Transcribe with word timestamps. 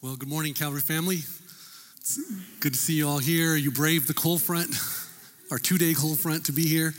Well, 0.00 0.14
good 0.14 0.28
morning, 0.28 0.54
Calvary 0.54 0.80
family. 0.80 1.16
It's 1.96 2.20
good 2.60 2.72
to 2.72 2.78
see 2.78 2.92
you 2.92 3.08
all 3.08 3.18
here. 3.18 3.56
You 3.56 3.72
braved 3.72 4.06
the 4.06 4.14
cold 4.14 4.40
front, 4.40 4.70
our 5.50 5.58
two 5.58 5.76
day 5.76 5.92
cold 5.92 6.20
front 6.20 6.46
to 6.46 6.52
be 6.52 6.68
here. 6.68 6.94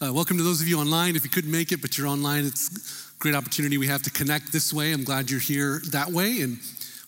Uh, 0.00 0.12
welcome 0.12 0.36
to 0.36 0.44
those 0.44 0.60
of 0.60 0.68
you 0.68 0.78
online. 0.78 1.16
If 1.16 1.24
you 1.24 1.30
couldn't 1.30 1.50
make 1.50 1.72
it, 1.72 1.82
but 1.82 1.98
you're 1.98 2.06
online, 2.06 2.44
it's 2.44 3.10
a 3.10 3.18
great 3.18 3.34
opportunity 3.34 3.76
we 3.76 3.88
have 3.88 4.04
to 4.04 4.10
connect 4.10 4.52
this 4.52 4.72
way. 4.72 4.92
I'm 4.92 5.02
glad 5.02 5.32
you're 5.32 5.40
here 5.40 5.82
that 5.90 6.12
way 6.12 6.42
and 6.42 6.58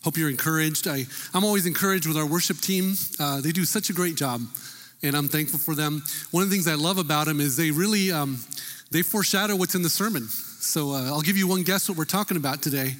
hope 0.03 0.17
you're 0.17 0.31
encouraged. 0.31 0.89
I, 0.89 1.05
I'm 1.33 1.45
always 1.45 1.65
encouraged 1.65 2.09
with 2.09 2.17
our 2.17 2.27
worship 2.27 2.59
team. 2.59 2.95
Uh, 3.21 3.41
they 3.41 3.53
do 3.53 3.65
such 3.65 3.89
a 3.89 3.93
great 3.93 4.17
job, 4.17 4.41
and 5.05 5.15
I'm 5.15 5.29
thankful 5.29 5.61
for 5.61 5.77
them. 5.77 6.03
One 6.33 6.43
of 6.43 6.51
the 6.51 6.57
things 6.57 6.67
I 6.67 6.75
love 6.75 6.99
about 6.99 7.29
them 7.29 7.39
is 7.39 7.57
they 7.57 7.71
really 7.71 8.11
um, 8.11 8.41
they 8.91 9.03
foreshadow 9.03 9.55
what's 9.55 9.77
in 9.77 9.83
the 9.83 9.91
sermon. 9.91 10.27
So 10.27 10.91
uh, 10.91 11.05
I'll 11.05 11.21
give 11.21 11.37
you 11.37 11.47
one 11.47 11.63
guess 11.63 11.89
what 11.89 11.97
we're 11.97 12.05
talking 12.05 12.37
about 12.37 12.63
today. 12.63 12.97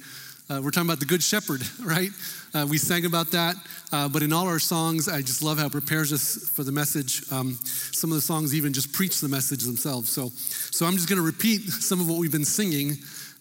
Uh, 0.49 0.61
we're 0.63 0.71
talking 0.71 0.87
about 0.87 1.01
the 1.01 1.05
Good 1.05 1.21
Shepherd, 1.21 1.61
right? 1.83 2.09
Uh, 2.53 2.65
we 2.69 2.77
sang 2.77 3.05
about 3.05 3.31
that, 3.31 3.57
uh, 3.91 4.07
but 4.07 4.23
in 4.23 4.31
all 4.31 4.47
our 4.47 4.59
songs, 4.59 5.09
I 5.09 5.21
just 5.21 5.43
love 5.43 5.59
how 5.59 5.65
it 5.65 5.73
prepares 5.73 6.13
us 6.13 6.49
for 6.49 6.63
the 6.63 6.71
message. 6.71 7.29
Um, 7.33 7.59
some 7.65 8.11
of 8.11 8.15
the 8.15 8.21
songs 8.21 8.55
even 8.55 8.71
just 8.71 8.93
preach 8.93 9.19
the 9.19 9.27
message 9.27 9.63
themselves. 9.63 10.09
So, 10.09 10.29
so 10.29 10.85
I'm 10.85 10.93
just 10.93 11.09
going 11.09 11.17
to 11.17 11.25
repeat 11.25 11.63
some 11.69 11.99
of 11.99 12.07
what 12.07 12.17
we've 12.17 12.31
been 12.31 12.45
singing 12.45 12.93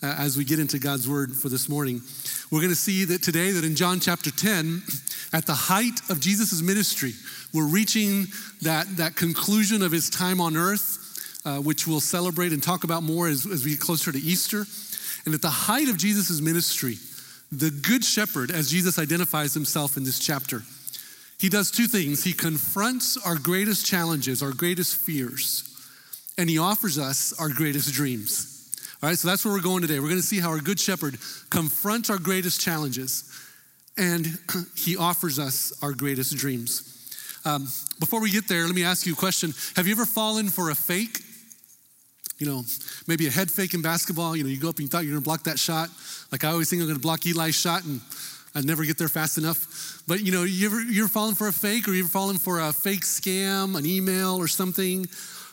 uh, 0.03 0.17
as 0.19 0.37
we 0.37 0.45
get 0.45 0.59
into 0.59 0.81
God's 0.81 1.09
word 1.09 1.33
for 1.33 1.49
this 1.49 1.69
morning. 1.69 2.03
We're 2.51 2.59
going 2.59 2.71
to 2.71 2.75
see 2.75 3.05
that 3.05 3.23
today, 3.23 3.53
that 3.53 3.63
in 3.63 3.77
John 3.77 4.01
chapter 4.01 4.33
10, 4.33 4.83
at 5.33 5.47
the 5.47 5.55
height 5.55 6.01
of 6.11 6.19
Jesus' 6.19 6.61
ministry, 6.61 7.13
we're 7.55 7.69
reaching 7.69 8.27
that, 8.63 8.97
that 8.97 9.15
conclusion 9.15 9.83
of 9.83 9.93
his 9.93 10.11
time 10.11 10.41
on 10.41 10.57
earth, 10.57 11.43
uh, 11.45 11.59
which 11.59 11.87
we'll 11.87 12.01
celebrate 12.01 12.53
and 12.53 12.65
talk 12.65 12.83
about 12.83 13.05
more 13.05 13.29
as, 13.29 13.47
as 13.47 13.65
we 13.65 13.71
get 13.71 13.81
closer 13.81 14.11
to 14.11 14.19
Easter. 14.19 14.67
And 15.25 15.35
at 15.35 15.43
the 15.43 15.51
height 15.51 15.89
of 15.89 15.97
Jesus' 15.97 16.41
ministry, 16.41 16.97
the 17.53 17.71
good 17.71 18.05
shepherd, 18.05 18.51
as 18.51 18.71
Jesus 18.71 18.99
identifies 18.99 19.55
himself 19.55 19.97
in 19.97 20.05
this 20.05 20.19
chapter, 20.19 20.63
he 21.39 21.49
does 21.49 21.71
two 21.71 21.87
things. 21.87 22.25
He 22.25 22.33
confronts 22.33 23.17
our 23.17 23.37
greatest 23.37 23.87
challenges, 23.87 24.43
our 24.43 24.53
greatest 24.53 24.97
fears, 24.97 25.63
and 26.39 26.49
he 26.49 26.59
offers 26.59 26.99
us 26.99 27.33
our 27.39 27.49
greatest 27.49 27.93
dreams. 27.93 28.53
All 29.03 29.11
right, 29.11 29.19
so 29.19 29.29
that's 29.29 29.45
where 29.45 29.53
we're 29.55 29.61
going 29.61 29.83
today. 29.83 30.01
We're 30.01 30.09
going 30.09 30.21
to 30.21 30.27
see 30.27 30.41
how 30.41 30.51
our 30.51 30.61
good 30.61 30.81
shepherd 30.81 31.19
confronts 31.51 32.09
our 32.09 32.19
greatest 32.19 32.61
challenges 32.61 33.31
and 33.99 34.39
he 34.77 34.97
offers 34.97 35.39
us 35.39 35.73
our 35.83 35.93
greatest 35.93 36.37
dreams. 36.37 36.93
Um, 37.45 37.69
before 38.01 38.21
we 38.21 38.31
get 38.31 38.49
there, 38.49 38.67
let 38.67 38.75
me 38.75 38.85
ask 38.85 39.07
you 39.07 39.13
a 39.13 39.17
question 39.17 39.55
Have 39.77 39.87
you 39.87 39.93
ever 39.93 40.07
fallen 40.07 40.49
for 40.49 40.71
a 40.71 40.75
fake? 40.75 41.21
You 42.39 42.47
know, 42.47 42.65
maybe 43.07 43.27
a 43.27 43.31
head 43.31 43.51
fake 43.51 43.75
in 43.75 43.83
basketball. 43.83 44.37
You 44.37 44.45
know, 44.45 44.51
you 44.51 44.59
go 44.61 44.69
up 44.69 44.77
and 44.77 44.83
you 44.83 44.89
thought 44.89 45.05
you 45.05 45.11
were 45.11 45.15
going 45.15 45.23
to 45.23 45.29
block 45.29 45.45
that 45.45 45.59
shot. 45.59 45.89
Like 46.31 46.45
I 46.45 46.49
always 46.49 46.69
think 46.69 46.81
I'm 46.83 46.89
going 46.89 46.99
to 46.99 47.03
block 47.03 47.27
Eli's 47.27 47.55
shot, 47.55 47.85
and 47.85 48.01
I 48.55 48.61
never 48.61 48.85
get 48.85 48.99
there 48.99 49.09
fast 49.09 49.39
enough. 49.39 50.03
But 50.07 50.21
you 50.21 50.33
know, 50.33 50.45
you 50.45 50.67
ever 50.67 50.81
you're 50.81 51.09
falling 51.09 51.35
for 51.35 51.49
a 51.49 51.53
fake, 51.53 51.89
or 51.89 51.93
you're 51.93 52.07
falling 52.07 52.39
for 52.39 52.61
a 52.61 52.73
fake 52.73 53.03
scam, 53.03 53.77
an 53.77 53.87
email, 53.87 54.37
or 54.37 54.49
something. 54.49 55.07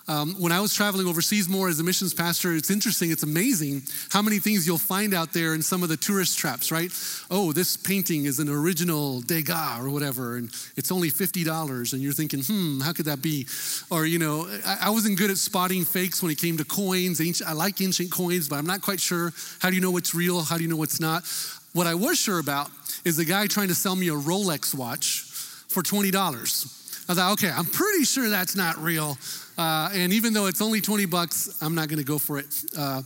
Um, 0.06 0.36
when 0.38 0.52
I 0.52 0.60
was 0.60 0.74
traveling 0.74 1.08
overseas 1.08 1.48
more 1.48 1.70
as 1.70 1.80
a 1.80 1.84
missions 1.84 2.14
pastor, 2.14 2.54
it's 2.54 2.70
interesting, 2.70 3.10
it's 3.10 3.24
amazing 3.24 3.84
how 4.10 4.22
many 4.22 4.40
things 4.40 4.68
you'll 4.68 4.78
find 4.78 5.14
out 5.14 5.32
there 5.32 5.54
in 5.54 5.62
some 5.62 5.82
of 5.82 5.88
the 5.88 5.96
tourist 5.96 6.38
traps, 6.38 6.74
right? 6.74 6.92
Oh, 7.32 7.54
this 7.54 7.78
painting 7.78 8.26
is 8.26 8.40
an 8.40 8.50
original 8.50 9.22
Degas 9.22 9.80
or 9.80 9.90
whatever, 9.90 10.36
and 10.36 10.50
it's 10.76 10.92
only 10.92 11.10
$50. 11.10 11.94
And 11.94 12.02
you're 12.02 12.12
thinking, 12.12 12.42
hmm, 12.42 12.82
how 12.82 12.92
could 12.92 13.06
that 13.06 13.22
be? 13.22 13.48
Or, 13.90 14.06
you 14.06 14.20
know, 14.20 14.46
I, 14.66 14.88
I 14.88 14.90
wasn't 14.90 15.18
good 15.18 15.32
at 15.32 15.38
spotting 15.38 15.86
fakes 15.86 16.22
when 16.22 16.32
it 16.32 16.38
came 16.38 16.58
to 16.58 16.66
coins. 16.66 17.22
Ancient, 17.22 17.50
I 17.50 17.54
like 17.54 17.80
ancient 17.80 18.12
coins, 18.12 18.50
but 18.50 18.58
I'm 18.58 18.68
not 18.68 18.82
quite 18.82 19.00
sure. 19.00 19.32
How 19.60 19.70
do 19.70 19.76
you 19.76 19.82
know 19.82 19.92
what's 19.92 20.14
real? 20.14 20.42
How 20.42 20.58
do 20.58 20.64
you 20.64 20.70
know 20.70 20.76
what's 20.76 21.00
not? 21.00 21.24
What 21.72 21.88
I 21.88 21.96
was 21.96 22.20
sure 22.20 22.40
about 22.40 22.70
is 23.06 23.16
the 23.16 23.26
guy 23.26 23.48
trying 23.48 23.70
to 23.70 23.76
sell 23.76 23.96
me 23.96 24.10
a 24.10 24.14
Rolex 24.14 24.76
watch 24.76 25.22
for 25.70 25.82
$20. 25.82 26.83
I 27.10 27.14
thought, 27.14 27.34
okay, 27.34 27.50
I'm 27.50 27.66
pretty 27.66 28.06
sure 28.06 28.30
that's 28.30 28.56
not 28.56 28.78
real. 28.78 29.18
Uh, 29.58 29.90
and 29.94 30.14
even 30.14 30.34
though 30.34 30.48
it's 30.48 30.62
only 30.62 30.82
20 30.82 31.06
bucks, 31.06 31.58
I'm 31.62 31.76
not 31.76 31.90
going 31.90 32.00
to 32.00 32.06
go 32.06 32.18
for 32.18 32.40
it. 32.40 32.48
Uh, 32.78 33.02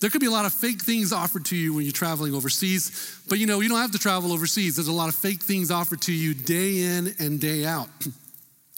there 0.00 0.10
could 0.10 0.20
be 0.20 0.26
a 0.26 0.30
lot 0.30 0.44
of 0.44 0.52
fake 0.52 0.82
things 0.82 1.12
offered 1.12 1.44
to 1.46 1.56
you 1.56 1.74
when 1.74 1.84
you're 1.84 1.92
traveling 1.92 2.34
overseas, 2.34 3.20
but 3.28 3.38
you 3.38 3.46
know, 3.46 3.60
you 3.60 3.68
don't 3.68 3.78
have 3.78 3.92
to 3.92 3.98
travel 3.98 4.32
overseas. 4.32 4.76
There's 4.76 4.88
a 4.88 4.92
lot 4.92 5.08
of 5.08 5.14
fake 5.14 5.42
things 5.42 5.70
offered 5.70 6.00
to 6.02 6.12
you 6.12 6.34
day 6.34 6.80
in 6.80 7.14
and 7.18 7.40
day 7.40 7.64
out. 7.64 7.88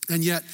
And 0.09 0.23
yet, 0.23 0.45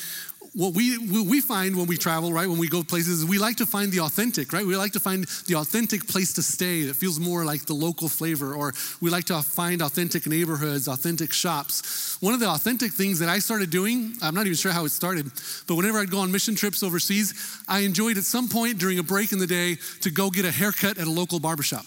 what 0.54 0.74
we, 0.74 0.98
we 0.98 1.40
find 1.40 1.74
when 1.76 1.86
we 1.86 1.96
travel, 1.96 2.30
right, 2.30 2.46
when 2.46 2.58
we 2.58 2.68
go 2.68 2.82
places, 2.82 3.24
we 3.24 3.38
like 3.38 3.56
to 3.56 3.64
find 3.64 3.90
the 3.90 4.00
authentic, 4.00 4.52
right? 4.52 4.66
We 4.66 4.76
like 4.76 4.92
to 4.92 5.00
find 5.00 5.24
the 5.46 5.56
authentic 5.56 6.06
place 6.06 6.34
to 6.34 6.42
stay 6.42 6.82
that 6.84 6.94
feels 6.94 7.18
more 7.18 7.44
like 7.44 7.64
the 7.64 7.72
local 7.72 8.08
flavor, 8.08 8.54
or 8.54 8.74
we 9.00 9.08
like 9.08 9.24
to 9.26 9.40
find 9.42 9.80
authentic 9.80 10.26
neighborhoods, 10.26 10.88
authentic 10.88 11.32
shops. 11.32 12.18
One 12.20 12.34
of 12.34 12.40
the 12.40 12.48
authentic 12.48 12.92
things 12.92 13.18
that 13.20 13.30
I 13.30 13.38
started 13.38 13.70
doing, 13.70 14.14
I'm 14.20 14.34
not 14.34 14.44
even 14.44 14.56
sure 14.56 14.72
how 14.72 14.84
it 14.84 14.90
started, 14.90 15.30
but 15.66 15.76
whenever 15.76 15.98
I'd 15.98 16.10
go 16.10 16.18
on 16.18 16.30
mission 16.30 16.54
trips 16.54 16.82
overseas, 16.82 17.62
I 17.66 17.80
enjoyed 17.80 18.18
at 18.18 18.24
some 18.24 18.48
point 18.48 18.78
during 18.78 18.98
a 18.98 19.02
break 19.02 19.32
in 19.32 19.38
the 19.38 19.46
day 19.46 19.78
to 20.02 20.10
go 20.10 20.28
get 20.28 20.44
a 20.44 20.50
haircut 20.50 20.98
at 20.98 21.06
a 21.06 21.10
local 21.10 21.40
barbershop. 21.40 21.86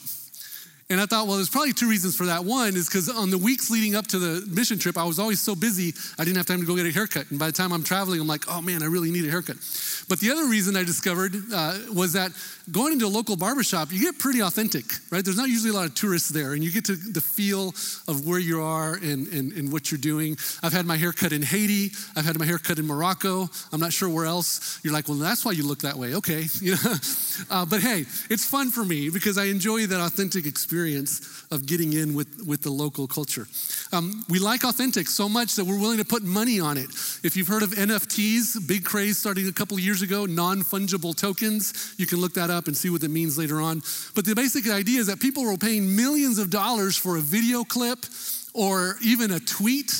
And 0.87 1.01
I 1.01 1.07
thought, 1.07 1.25
well, 1.25 1.37
there's 1.37 1.49
probably 1.49 1.73
two 1.73 1.89
reasons 1.89 2.15
for 2.15 2.27
that. 2.27 2.45
One 2.45 2.75
is 2.75 2.87
because 2.87 3.09
on 3.09 3.31
the 3.31 3.39
weeks 3.39 3.71
leading 3.71 3.95
up 3.95 4.05
to 4.07 4.19
the 4.19 4.45
mission 4.53 4.77
trip, 4.77 4.99
I 4.99 5.03
was 5.03 5.17
always 5.17 5.41
so 5.41 5.55
busy, 5.55 5.93
I 6.19 6.23
didn't 6.23 6.37
have 6.37 6.45
time 6.45 6.59
to 6.59 6.65
go 6.65 6.75
get 6.75 6.85
a 6.85 6.91
haircut. 6.91 7.25
And 7.31 7.39
by 7.39 7.47
the 7.47 7.53
time 7.53 7.73
I'm 7.73 7.83
traveling, 7.83 8.21
I'm 8.21 8.27
like, 8.27 8.43
oh 8.47 8.61
man, 8.61 8.83
I 8.83 8.85
really 8.85 9.09
need 9.09 9.25
a 9.25 9.31
haircut. 9.31 9.57
But 10.07 10.19
the 10.19 10.29
other 10.29 10.45
reason 10.45 10.75
I 10.75 10.83
discovered 10.83 11.33
uh, 11.51 11.79
was 11.91 12.13
that 12.13 12.31
going 12.71 12.93
into 12.93 13.07
a 13.07 13.09
local 13.09 13.35
barbershop, 13.35 13.91
you 13.91 13.99
get 13.99 14.19
pretty 14.19 14.43
authentic, 14.43 14.85
right? 15.09 15.25
There's 15.25 15.37
not 15.37 15.49
usually 15.49 15.71
a 15.71 15.73
lot 15.73 15.87
of 15.87 15.95
tourists 15.95 16.29
there, 16.29 16.53
and 16.53 16.63
you 16.63 16.71
get 16.71 16.85
to 16.85 16.95
the 16.95 17.21
feel 17.21 17.69
of 18.07 18.27
where 18.27 18.39
you 18.39 18.61
are 18.61 18.93
and, 18.93 19.27
and, 19.29 19.53
and 19.53 19.73
what 19.73 19.89
you're 19.89 19.97
doing. 19.97 20.37
I've 20.61 20.73
had 20.73 20.85
my 20.85 20.97
haircut 20.97 21.31
in 21.31 21.41
Haiti, 21.41 21.93
I've 22.15 22.25
had 22.25 22.37
my 22.37 22.45
haircut 22.45 22.77
in 22.77 22.85
Morocco. 22.85 23.49
I'm 23.73 23.79
not 23.79 23.91
sure 23.91 24.07
where 24.07 24.25
else. 24.25 24.79
You're 24.83 24.93
like, 24.93 25.07
well, 25.07 25.17
that's 25.17 25.43
why 25.43 25.53
you 25.53 25.65
look 25.65 25.79
that 25.79 25.95
way. 25.95 26.13
Okay. 26.13 26.45
Uh, 27.49 27.65
but 27.65 27.81
hey, 27.81 28.05
it's 28.29 28.45
fun 28.45 28.71
for 28.71 28.85
me 28.85 29.09
because 29.09 29.37
I 29.37 29.45
enjoy 29.45 29.85
that 29.87 29.99
authentic 29.99 30.45
experience 30.45 30.74
experience 30.75 31.45
of 31.51 31.65
getting 31.65 31.93
in 31.93 32.13
with, 32.13 32.45
with 32.45 32.61
the 32.61 32.69
local 32.69 33.07
culture. 33.07 33.47
Um, 33.93 34.25
we 34.27 34.39
like 34.39 34.65
authentic 34.65 35.07
so 35.07 35.29
much 35.29 35.55
that 35.55 35.63
we're 35.63 35.79
willing 35.79 35.99
to 35.99 36.05
put 36.05 36.21
money 36.21 36.59
on 36.59 36.77
it. 36.77 36.89
If 37.23 37.37
you've 37.37 37.47
heard 37.47 37.63
of 37.63 37.69
NFTs, 37.69 38.67
big 38.67 38.83
craze 38.83 39.17
starting 39.17 39.47
a 39.47 39.53
couple 39.53 39.79
years 39.79 40.01
ago, 40.01 40.25
non 40.25 40.63
fungible 40.63 41.15
tokens, 41.15 41.95
you 41.97 42.05
can 42.05 42.19
look 42.19 42.33
that 42.33 42.49
up 42.49 42.67
and 42.67 42.75
see 42.75 42.89
what 42.89 43.03
it 43.03 43.09
means 43.09 43.37
later 43.37 43.61
on. 43.61 43.81
But 44.15 44.25
the 44.25 44.35
basic 44.35 44.69
idea 44.69 44.99
is 44.99 45.07
that 45.07 45.21
people 45.21 45.45
were 45.45 45.55
paying 45.55 45.95
millions 45.95 46.39
of 46.39 46.49
dollars 46.49 46.97
for 46.97 47.15
a 47.15 47.21
video 47.21 47.63
clip 47.63 47.99
or 48.53 48.95
even 49.01 49.31
a 49.31 49.39
tweet 49.39 49.93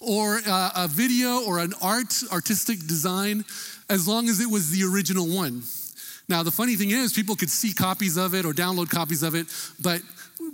or 0.00 0.38
a, 0.38 0.72
a 0.74 0.88
video 0.90 1.44
or 1.46 1.60
an 1.60 1.72
art, 1.80 2.12
artistic 2.32 2.80
design, 2.88 3.44
as 3.88 4.08
long 4.08 4.28
as 4.28 4.40
it 4.40 4.50
was 4.50 4.70
the 4.70 4.82
original 4.92 5.26
one. 5.28 5.62
Now, 6.28 6.42
the 6.42 6.50
funny 6.50 6.74
thing 6.74 6.90
is, 6.90 7.12
people 7.12 7.36
could 7.36 7.50
see 7.50 7.72
copies 7.72 8.16
of 8.16 8.34
it 8.34 8.44
or 8.44 8.52
download 8.52 8.90
copies 8.90 9.22
of 9.22 9.34
it, 9.36 9.46
but 9.80 10.02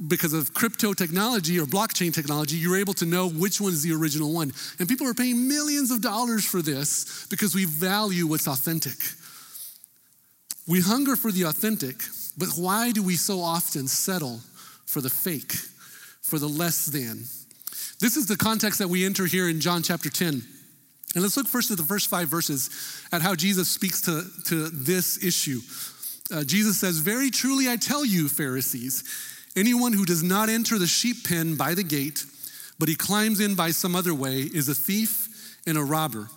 because 0.07 0.33
of 0.33 0.55
crypto 0.55 0.93
technology 0.93 1.59
or 1.59 1.67
blockchain 1.67 2.15
technology, 2.15 2.57
you're 2.57 2.79
able 2.79 2.95
to 2.95 3.07
know 3.07 3.29
which 3.29 3.61
one 3.61 3.73
is 3.73 3.83
the 3.83 3.93
original 3.93 4.33
one. 4.33 4.53
And 4.79 4.89
people 4.89 5.07
are 5.09 5.15
paying 5.15 5.49
millions 5.49 5.91
of 5.91 6.01
dollars 6.01 6.45
for 6.45 6.63
this 6.63 7.27
because 7.29 7.55
we 7.55 7.65
value 7.65 8.27
what's 8.27 8.47
authentic. 8.47 8.97
We 10.69 10.81
hunger 10.81 11.17
for 11.17 11.33
the 11.33 11.43
authentic, 11.45 11.97
but 12.39 12.51
why 12.57 12.93
do 12.93 13.03
we 13.03 13.17
so 13.17 13.41
often 13.41 13.89
settle 13.89 14.41
for 14.87 15.01
the 15.01 15.11
fake, 15.11 15.53
for 16.21 16.39
the 16.39 16.49
less 16.49 16.87
than? 16.87 17.25
This 18.01 18.17
is 18.17 18.27
the 18.27 18.37
context 18.37 18.79
that 18.79 18.89
we 18.89 19.05
enter 19.05 19.27
here 19.27 19.49
in 19.49 19.61
John 19.61 19.83
chapter 19.83 20.11
10. 20.11 20.43
And 21.15 21.23
let's 21.23 21.37
look 21.37 21.47
first 21.47 21.71
at 21.71 21.77
the 21.77 21.85
first 21.85 22.09
five 22.09 22.29
verses 22.29 22.71
at 23.13 23.23
how 23.23 23.35
Jesus 23.35 23.69
speaks 23.69 24.01
to, 24.03 24.25
to 24.47 24.69
this 24.71 25.23
issue. 25.23 25.61
Uh, 26.33 26.45
Jesus 26.45 26.81
says, 26.81 26.99
Very 26.99 27.31
truly 27.31 27.69
I 27.69 27.77
tell 27.77 28.05
you, 28.05 28.29
Pharisees, 28.29 29.05
Anyone 29.57 29.93
who 29.93 30.05
does 30.05 30.23
not 30.23 30.49
enter 30.49 30.79
the 30.79 30.87
sheep 30.87 31.25
pen 31.29 31.57
by 31.57 31.75
the 31.75 31.83
gate, 31.83 32.25
but 32.79 32.89
he 32.89 32.95
climbs 32.95 33.41
in 33.41 33.55
by 33.55 33.71
some 33.71 33.95
other 33.95 34.15
way, 34.15 34.41
is 34.41 34.69
a 34.69 34.75
thief 34.75 35.59
and 35.67 35.77
a 35.77 35.83
robber. 35.83 36.29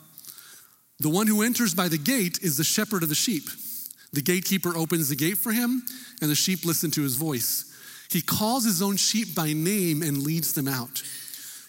The 0.99 1.09
one 1.09 1.27
who 1.27 1.41
enters 1.41 1.73
by 1.73 1.87
the 1.87 1.97
gate 1.97 2.39
is 2.41 2.57
the 2.57 2.63
shepherd 2.63 3.03
of 3.03 3.09
the 3.09 3.15
sheep. 3.15 3.43
The 4.13 4.21
gatekeeper 4.21 4.75
opens 4.75 5.09
the 5.09 5.15
gate 5.15 5.37
for 5.37 5.51
him, 5.51 5.83
and 6.21 6.29
the 6.29 6.35
sheep 6.35 6.65
listen 6.65 6.91
to 6.91 7.01
his 7.01 7.15
voice. 7.15 7.73
He 8.09 8.21
calls 8.21 8.63
his 8.63 8.81
own 8.81 8.97
sheep 8.97 9.35
by 9.35 9.53
name 9.53 10.01
and 10.01 10.23
leads 10.23 10.53
them 10.53 10.67
out. 10.67 11.01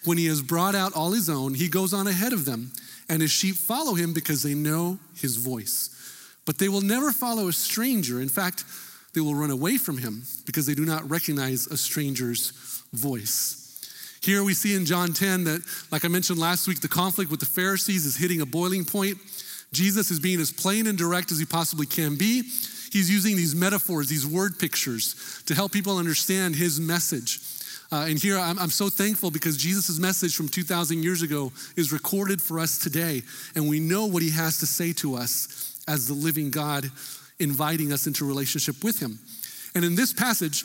When 0.05 0.17
he 0.17 0.27
has 0.27 0.41
brought 0.41 0.75
out 0.75 0.93
all 0.93 1.11
his 1.11 1.29
own, 1.29 1.53
he 1.53 1.67
goes 1.67 1.93
on 1.93 2.07
ahead 2.07 2.31
of 2.31 2.45
them, 2.45 2.71
and 3.09 3.21
his 3.21 3.31
sheep 3.31 3.55
follow 3.55 3.95
him 3.95 4.13
because 4.13 4.43
they 4.43 4.53
know 4.53 4.99
his 5.15 5.37
voice. 5.37 5.89
But 6.45 6.57
they 6.57 6.69
will 6.69 6.81
never 6.81 7.11
follow 7.11 7.49
a 7.49 7.53
stranger. 7.53 8.21
In 8.21 8.29
fact, 8.29 8.63
they 9.17 9.21
will 9.21 9.33
run 9.33 9.49
away 9.49 9.77
from 9.77 9.97
him 9.97 10.21
because 10.45 10.67
they 10.67 10.75
do 10.75 10.85
not 10.85 11.09
recognize 11.09 11.65
a 11.65 11.75
stranger's 11.75 12.51
voice. 12.93 14.19
Here 14.21 14.43
we 14.43 14.53
see 14.53 14.75
in 14.75 14.85
John 14.85 15.11
10 15.11 15.45
that, 15.45 15.63
like 15.91 16.05
I 16.05 16.07
mentioned 16.07 16.37
last 16.37 16.67
week, 16.67 16.81
the 16.81 16.87
conflict 16.87 17.31
with 17.31 17.39
the 17.39 17.47
Pharisees 17.47 18.05
is 18.05 18.15
hitting 18.15 18.41
a 18.41 18.45
boiling 18.45 18.85
point. 18.85 19.17
Jesus 19.71 20.11
is 20.11 20.19
being 20.19 20.39
as 20.39 20.51
plain 20.51 20.85
and 20.85 20.95
direct 20.95 21.31
as 21.31 21.39
he 21.39 21.45
possibly 21.45 21.87
can 21.87 22.15
be. 22.15 22.43
He's 22.91 23.09
using 23.09 23.35
these 23.35 23.55
metaphors, 23.55 24.07
these 24.07 24.27
word 24.27 24.59
pictures, 24.59 25.41
to 25.47 25.55
help 25.55 25.71
people 25.71 25.97
understand 25.97 26.55
his 26.55 26.79
message. 26.79 27.39
Uh, 27.91 28.05
and 28.07 28.21
here 28.21 28.37
I'm, 28.37 28.59
I'm 28.59 28.69
so 28.69 28.87
thankful 28.87 29.31
because 29.31 29.57
Jesus' 29.57 29.97
message 29.97 30.35
from 30.35 30.47
2,000 30.47 31.01
years 31.01 31.23
ago 31.23 31.51
is 31.75 31.91
recorded 31.91 32.39
for 32.39 32.59
us 32.59 32.77
today. 32.77 33.23
And 33.55 33.67
we 33.67 33.79
know 33.79 34.05
what 34.05 34.21
he 34.21 34.29
has 34.29 34.59
to 34.59 34.67
say 34.67 34.93
to 34.93 35.15
us 35.15 35.81
as 35.87 36.07
the 36.07 36.13
living 36.13 36.51
God 36.51 36.91
inviting 37.39 37.93
us 37.93 38.07
into 38.07 38.25
relationship 38.25 38.83
with 38.83 38.99
him. 38.99 39.19
And 39.75 39.85
in 39.85 39.95
this 39.95 40.13
passage, 40.13 40.63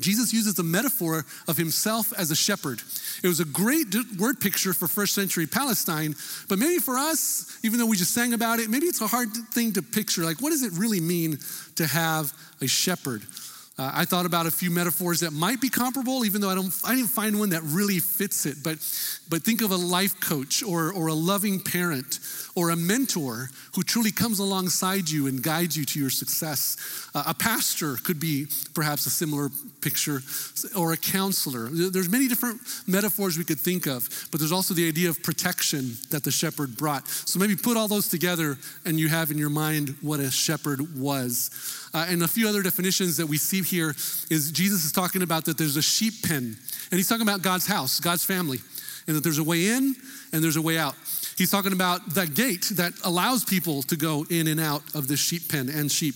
Jesus 0.00 0.32
uses 0.32 0.54
the 0.54 0.62
metaphor 0.62 1.24
of 1.46 1.56
himself 1.56 2.12
as 2.18 2.30
a 2.30 2.36
shepherd. 2.36 2.80
It 3.22 3.28
was 3.28 3.40
a 3.40 3.44
great 3.44 3.94
word 4.18 4.40
picture 4.40 4.74
for 4.74 4.88
first 4.88 5.14
century 5.14 5.46
Palestine, 5.46 6.14
but 6.48 6.58
maybe 6.58 6.78
for 6.78 6.98
us, 6.98 7.58
even 7.62 7.78
though 7.78 7.86
we 7.86 7.96
just 7.96 8.12
sang 8.12 8.32
about 8.32 8.58
it, 8.58 8.68
maybe 8.68 8.86
it's 8.86 9.00
a 9.00 9.06
hard 9.06 9.28
thing 9.52 9.72
to 9.74 9.82
picture. 9.82 10.24
Like, 10.24 10.40
what 10.40 10.50
does 10.50 10.62
it 10.62 10.72
really 10.72 11.00
mean 11.00 11.38
to 11.76 11.86
have 11.86 12.32
a 12.60 12.66
shepherd? 12.66 13.22
Uh, 13.76 13.90
I 13.92 14.04
thought 14.04 14.24
about 14.24 14.46
a 14.46 14.52
few 14.52 14.70
metaphors 14.70 15.20
that 15.20 15.32
might 15.32 15.60
be 15.60 15.68
comparable, 15.68 16.24
even 16.24 16.40
though 16.40 16.50
I 16.50 16.54
don't, 16.54 16.72
I 16.84 16.94
didn't 16.94 17.10
find 17.10 17.38
one 17.40 17.50
that 17.50 17.62
really 17.64 17.98
fits 17.98 18.46
it. 18.46 18.58
But, 18.62 18.78
but 19.28 19.42
think 19.42 19.62
of 19.62 19.72
a 19.72 19.76
life 19.76 20.20
coach 20.20 20.62
or, 20.62 20.92
or 20.92 21.08
a 21.08 21.14
loving 21.14 21.58
parent 21.58 22.20
or 22.54 22.70
a 22.70 22.76
mentor 22.76 23.48
who 23.74 23.82
truly 23.82 24.12
comes 24.12 24.38
alongside 24.38 25.10
you 25.10 25.26
and 25.26 25.42
guides 25.42 25.76
you 25.76 25.84
to 25.86 25.98
your 25.98 26.10
success. 26.10 26.76
Uh, 27.16 27.24
a 27.26 27.34
pastor 27.34 27.96
could 27.96 28.20
be 28.20 28.46
perhaps 28.74 29.06
a 29.06 29.10
similar 29.10 29.50
picture, 29.80 30.22
or 30.76 30.92
a 30.92 30.96
counselor. 30.96 31.68
There's 31.68 32.08
many 32.08 32.28
different 32.28 32.60
metaphors 32.86 33.36
we 33.36 33.44
could 33.44 33.60
think 33.60 33.86
of, 33.86 34.08
but 34.30 34.40
there's 34.40 34.52
also 34.52 34.72
the 34.72 34.88
idea 34.88 35.10
of 35.10 35.22
protection 35.22 35.96
that 36.10 36.24
the 36.24 36.30
shepherd 36.30 36.76
brought. 36.76 37.06
So 37.08 37.38
maybe 37.38 37.56
put 37.56 37.76
all 37.76 37.88
those 37.88 38.08
together 38.08 38.56
and 38.86 38.98
you 38.98 39.08
have 39.08 39.30
in 39.30 39.36
your 39.36 39.50
mind 39.50 39.96
what 40.00 40.20
a 40.20 40.30
shepherd 40.30 40.98
was. 40.98 41.50
Uh, 41.92 42.06
and 42.08 42.22
a 42.22 42.28
few 42.28 42.48
other 42.48 42.62
definitions 42.62 43.16
that 43.18 43.26
we 43.26 43.36
see 43.36 43.62
here 43.64 43.90
is 44.30 44.52
Jesus 44.52 44.84
is 44.84 44.92
talking 44.92 45.22
about 45.22 45.44
that 45.46 45.58
there's 45.58 45.76
a 45.76 45.82
sheep 45.82 46.14
pen, 46.22 46.56
and 46.90 46.98
he's 46.98 47.08
talking 47.08 47.26
about 47.26 47.42
God's 47.42 47.66
house, 47.66 48.00
God's 48.00 48.24
family, 48.24 48.58
and 49.06 49.16
that 49.16 49.24
there's 49.24 49.38
a 49.38 49.44
way 49.44 49.68
in 49.68 49.94
and 50.32 50.42
there's 50.42 50.56
a 50.56 50.62
way 50.62 50.78
out. 50.78 50.94
He's 51.36 51.50
talking 51.50 51.72
about 51.72 52.14
that 52.14 52.34
gate 52.34 52.70
that 52.76 52.92
allows 53.04 53.44
people 53.44 53.82
to 53.84 53.96
go 53.96 54.24
in 54.30 54.46
and 54.46 54.60
out 54.60 54.82
of 54.94 55.08
this 55.08 55.20
sheep 55.20 55.48
pen 55.48 55.68
and 55.68 55.90
sheep. 55.90 56.14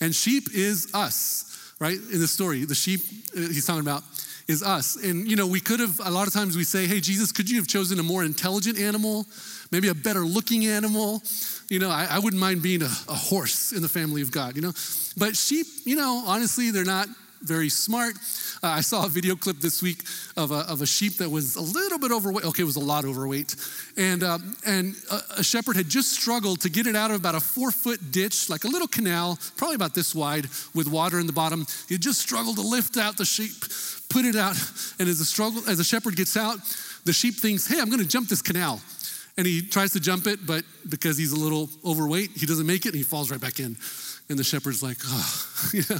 And 0.00 0.14
sheep 0.14 0.48
is 0.54 0.92
us, 0.94 1.74
right? 1.78 1.98
In 2.12 2.20
the 2.20 2.28
story, 2.28 2.64
the 2.64 2.74
sheep 2.74 3.00
uh, 3.36 3.40
he's 3.40 3.66
talking 3.66 3.82
about 3.82 4.02
is 4.50 4.62
us. 4.62 4.96
And, 4.96 5.30
you 5.30 5.36
know, 5.36 5.46
we 5.46 5.60
could 5.60 5.80
have, 5.80 6.00
a 6.04 6.10
lot 6.10 6.26
of 6.26 6.34
times 6.34 6.56
we 6.56 6.64
say, 6.64 6.86
hey, 6.86 7.00
Jesus, 7.00 7.30
could 7.30 7.48
you 7.48 7.56
have 7.56 7.68
chosen 7.68 7.98
a 8.00 8.02
more 8.02 8.24
intelligent 8.24 8.78
animal, 8.78 9.26
maybe 9.70 9.88
a 9.88 9.94
better 9.94 10.20
looking 10.20 10.66
animal? 10.66 11.22
You 11.68 11.78
know, 11.78 11.88
I, 11.88 12.08
I 12.10 12.18
wouldn't 12.18 12.40
mind 12.40 12.60
being 12.60 12.82
a, 12.82 12.90
a 13.08 13.14
horse 13.14 13.72
in 13.72 13.80
the 13.80 13.88
family 13.88 14.22
of 14.22 14.32
God, 14.32 14.56
you 14.56 14.62
know? 14.62 14.72
But 15.16 15.36
sheep, 15.36 15.66
you 15.84 15.94
know, 15.96 16.24
honestly, 16.26 16.72
they're 16.72 16.84
not 16.84 17.08
very 17.42 17.68
smart. 17.68 18.16
Uh, 18.62 18.68
I 18.68 18.80
saw 18.82 19.06
a 19.06 19.08
video 19.08 19.34
clip 19.34 19.58
this 19.60 19.82
week 19.82 20.02
of 20.36 20.50
a, 20.50 20.66
of 20.68 20.82
a 20.82 20.86
sheep 20.86 21.14
that 21.14 21.30
was 21.30 21.56
a 21.56 21.62
little 21.62 21.98
bit 21.98 22.12
overweight. 22.12 22.44
Okay, 22.44 22.62
it 22.62 22.66
was 22.66 22.76
a 22.76 22.84
lot 22.84 23.04
overweight. 23.04 23.56
And, 23.96 24.22
uh, 24.22 24.38
and 24.66 24.94
a, 25.10 25.20
a, 25.38 25.42
shepherd 25.42 25.76
had 25.76 25.88
just 25.88 26.12
struggled 26.12 26.60
to 26.60 26.68
get 26.68 26.86
it 26.86 26.94
out 26.94 27.10
of 27.10 27.16
about 27.16 27.34
a 27.34 27.40
four 27.40 27.70
foot 27.70 28.12
ditch, 28.12 28.50
like 28.50 28.64
a 28.64 28.68
little 28.68 28.88
canal, 28.88 29.38
probably 29.56 29.76
about 29.76 29.94
this 29.94 30.14
wide, 30.14 30.46
with 30.74 30.88
water 30.88 31.18
in 31.18 31.26
the 31.26 31.32
bottom. 31.32 31.66
He 31.88 31.96
just 31.96 32.20
struggled 32.20 32.56
to 32.56 32.62
lift 32.62 32.98
out 32.98 33.16
the 33.16 33.24
sheep, 33.24 33.64
put 34.10 34.24
it 34.24 34.36
out. 34.36 34.56
And 34.98 35.08
as 35.08 35.18
the, 35.18 35.24
struggle, 35.24 35.62
as 35.68 35.78
shepherd 35.84 36.16
gets 36.16 36.36
out, 36.36 36.58
the 37.04 37.12
sheep 37.12 37.36
thinks, 37.36 37.66
hey, 37.66 37.80
I'm 37.80 37.88
to 38.00 38.06
jump 38.06 38.28
this 38.28 38.42
canal. 38.42 38.80
And 39.38 39.46
he 39.46 39.62
tries 39.62 39.92
to 39.92 40.00
jump 40.00 40.26
it, 40.26 40.44
but 40.44 40.64
because 40.88 41.16
he's 41.16 41.32
a 41.32 41.38
little 41.38 41.70
overweight, 41.84 42.32
he 42.34 42.44
doesn't 42.44 42.66
make 42.66 42.84
it 42.84 42.90
and 42.90 42.96
he 42.96 43.02
falls 43.02 43.30
right 43.30 43.40
back 43.40 43.58
in. 43.58 43.76
And 44.28 44.38
the 44.38 44.44
shepherd's 44.44 44.82
like, 44.82 44.98
oh, 45.06 45.46
yeah. 45.72 45.98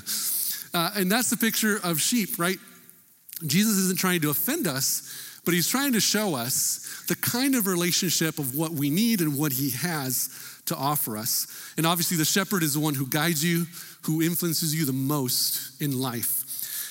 Uh, 0.75 0.91
and 0.97 1.11
that's 1.11 1.31
the 1.31 1.37
picture 1.37 1.81
of 1.83 2.01
sheep, 2.01 2.39
right? 2.39 2.59
Jesus 3.47 3.79
isn't 3.79 3.99
trying 3.99 4.21
to 4.21 4.31
offend 4.31 4.67
us, 4.67 5.41
but 5.45 5.55
he's 5.55 5.69
trying 5.69 5.95
to 5.95 6.01
show 6.01 6.35
us 6.35 7.05
the 7.09 7.17
kind 7.17 7.55
of 7.55 7.67
relationship 7.67 8.39
of 8.39 8.55
what 8.55 8.73
we 8.73 8.91
need 8.91 9.21
and 9.21 9.39
what 9.39 9.53
he 9.53 9.71
has 9.71 10.29
to 10.67 10.77
offer 10.77 11.17
us. 11.17 11.47
And 11.77 11.87
obviously, 11.87 12.17
the 12.17 12.25
shepherd 12.25 12.63
is 12.63 12.75
the 12.75 12.81
one 12.81 12.95
who 12.95 13.07
guides 13.07 13.43
you, 13.43 13.67
who 14.03 14.23
influences 14.23 14.75
you 14.75 14.85
the 14.85 14.93
most 14.93 15.81
in 15.81 15.99
life. 15.99 16.40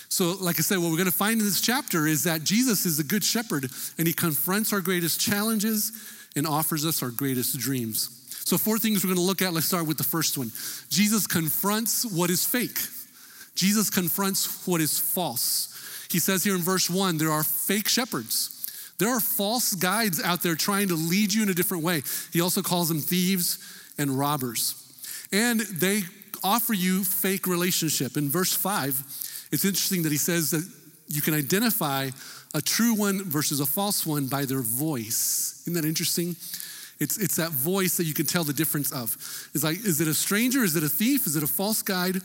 So, 0.10 0.36
like 0.40 0.58
I 0.58 0.64
said, 0.64 0.80
what 0.80 0.90
we're 0.90 0.98
going 0.98 1.06
to 1.06 1.12
find 1.12 1.40
in 1.40 1.46
this 1.46 1.62
chapter 1.62 2.08
is 2.08 2.24
that 2.24 2.44
Jesus 2.44 2.86
is 2.88 3.00
a 3.00 3.04
good 3.04 3.24
shepherd 3.24 3.70
and 3.98 4.08
he 4.08 4.14
confronts 4.14 4.74
our 4.74 4.82
greatest 4.82 5.22
challenges 5.22 5.92
and 6.36 6.48
offers 6.48 6.84
us 6.84 7.04
our 7.04 7.12
greatest 7.12 7.60
dreams. 7.60 8.26
So, 8.44 8.58
four 8.58 8.80
things 8.80 9.04
we're 9.04 9.10
going 9.10 9.20
to 9.20 9.24
look 9.24 9.44
at. 9.44 9.54
Let's 9.54 9.68
start 9.68 9.86
with 9.86 9.98
the 9.98 10.04
first 10.04 10.38
one 10.38 10.52
Jesus 10.90 11.28
confronts 11.28 12.06
what 12.06 12.32
is 12.32 12.44
fake. 12.44 12.80
Jesus 13.54 13.90
confronts 13.90 14.66
what 14.66 14.82
is 14.82 14.98
false. 14.98 16.08
He 16.10 16.18
says 16.18 16.44
here 16.44 16.56
in 16.56 16.62
verse 16.62 16.90
one 16.90 17.18
there 17.18 17.32
are 17.32 17.44
fake 17.44 17.88
shepherds. 17.88 18.56
There 18.98 19.10
are 19.10 19.20
false 19.20 19.76
guides 19.76 20.22
out 20.22 20.42
there 20.42 20.56
trying 20.56 20.88
to 20.90 20.96
lead 20.96 21.34
you 21.34 21.44
in 21.44 21.50
a 21.50 21.54
different 21.54 21.84
way. 21.84 22.02
He 22.34 22.42
also 22.42 22.62
calls 22.62 22.90
them 22.90 23.00
thieves 23.00 23.60
and 23.98 24.18
robbers. 24.18 24.76
And 25.32 25.60
they 25.60 26.02
offer 26.44 26.74
you 26.74 27.04
fake 27.04 27.46
relationship. 27.46 28.18
In 28.18 28.30
verse 28.30 28.52
five, 28.52 29.04
it's 29.52 29.66
interesting 29.66 30.04
that 30.04 30.12
he 30.12 30.18
says 30.18 30.52
that 30.52 30.68
you 31.08 31.22
can 31.22 31.34
identify 31.34 32.10
a 32.54 32.62
true 32.62 32.94
one 32.94 33.24
versus 33.24 33.60
a 33.60 33.66
false 33.66 34.06
one 34.06 34.28
by 34.28 34.46
their 34.46 34.62
voice. 34.62 35.62
Isn't 35.64 35.74
that 35.74 35.86
interesting? 35.86 36.36
It's, 37.00 37.18
it's 37.18 37.38
that 37.38 37.52
voice 37.52 37.98
that 37.98 38.04
you 38.04 38.14
can 38.14 38.26
tell 38.26 38.44
the 38.44 38.54
difference 38.54 38.92
of. 38.92 39.16
It's 39.54 39.64
like, 39.64 39.78
is 39.86 40.02
it 40.02 40.08
a 40.08 40.14
stranger? 40.14 40.64
Is 40.64 40.76
it 40.76 40.84
a 40.84 40.90
thief? 40.90 41.26
Is 41.26 41.36
it 41.36 41.44
a 41.44 41.48
false 41.48 41.82
guide? 41.82 42.18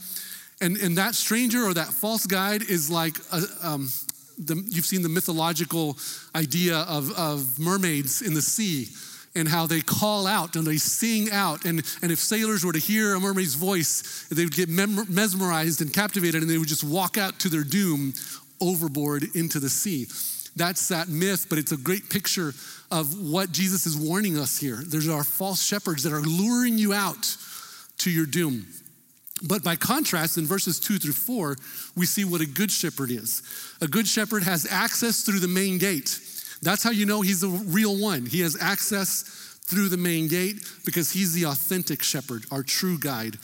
And, 0.61 0.77
and 0.79 0.97
that 0.99 1.15
stranger 1.15 1.65
or 1.65 1.75
that 1.75 1.89
false 1.89 2.27
guide 2.27 2.63
is 2.63 2.91
like, 2.91 3.17
a, 3.33 3.43
um, 3.63 3.91
the, 4.39 4.57
you've 4.69 4.85
seen 4.85 5.03
the 5.03 5.09
mythological 5.09 5.97
idea 6.35 6.79
of, 6.79 7.11
of 7.17 7.59
mermaids 7.59 8.21
in 8.23 8.35
the 8.35 8.43
sea 8.43 8.89
and 9.37 9.49
how 9.49 9.67
they 9.67 9.81
call 9.81 10.27
out 10.27 10.57
and 10.57 10.67
they 10.67 10.77
sing 10.77 11.31
out. 11.31 11.65
And, 11.65 11.83
and 12.03 12.13
if 12.13 12.19
sailors 12.19 12.65
were 12.65 12.73
to 12.73 12.79
hear 12.79 13.15
a 13.15 13.21
mermaid's 13.21 13.55
voice, 13.55 14.27
they 14.31 14.45
would 14.45 14.55
get 14.55 14.69
mem- 14.69 15.13
mesmerized 15.13 15.81
and 15.81 15.93
captivated 15.93 16.43
and 16.43 16.51
they 16.51 16.59
would 16.59 16.69
just 16.69 16.85
walk 16.85 17.19
out 17.19 17.39
to 17.41 17.49
their 17.49 17.65
doom 17.65 18.15
overboard 18.61 19.25
into 19.35 19.59
the 19.59 19.69
sea. 19.69 20.07
That's 20.57 20.89
that 20.89 21.09
myth, 21.09 21.47
but 21.49 21.59
it's 21.59 21.73
a 21.73 21.77
great 21.77 22.09
picture 22.09 22.55
of 22.91 23.19
what 23.19 23.51
Jesus 23.51 23.87
is 23.87 23.97
warning 23.97 24.39
us 24.39 24.57
here. 24.57 24.79
There's 24.87 25.09
our 25.09 25.25
false 25.25 25.65
shepherds 25.65 26.05
that 26.05 26.13
are 26.13 26.23
luring 26.23 26.79
you 26.79 26.93
out 26.93 27.37
to 27.99 28.11
your 28.11 28.27
doom. 28.27 28.67
But 29.43 29.65
by 29.65 29.75
contrast, 29.75 30.39
in 30.39 30.47
verses 30.47 30.79
two 30.79 30.99
through 30.99 31.13
four, 31.15 31.57
we 31.97 32.07
see 32.07 32.25
what 32.25 32.41
a 32.41 32.47
good 32.47 32.71
shepherd 32.71 33.11
is. 33.11 33.43
A 33.81 33.89
good 33.89 34.07
shepherd 34.07 34.45
has 34.45 34.67
access 34.71 35.23
through 35.23 35.41
the 35.41 35.49
main 35.49 35.79
gate. 35.79 36.19
That's 36.65 36.83
how 36.83 36.91
you 36.91 37.07
know 37.07 37.21
he's 37.21 37.41
the 37.41 37.49
real 37.49 37.97
one. 37.97 38.27
He 38.27 38.41
has 38.41 38.57
access 38.61 39.59
through 39.67 39.89
the 39.89 39.97
main 39.97 40.29
gate 40.29 40.57
because 40.85 41.11
he's 41.11 41.33
the 41.33 41.45
authentic 41.47 42.03
shepherd, 42.03 42.45
our 42.51 42.63
true 42.63 42.99
guide. 42.99 43.37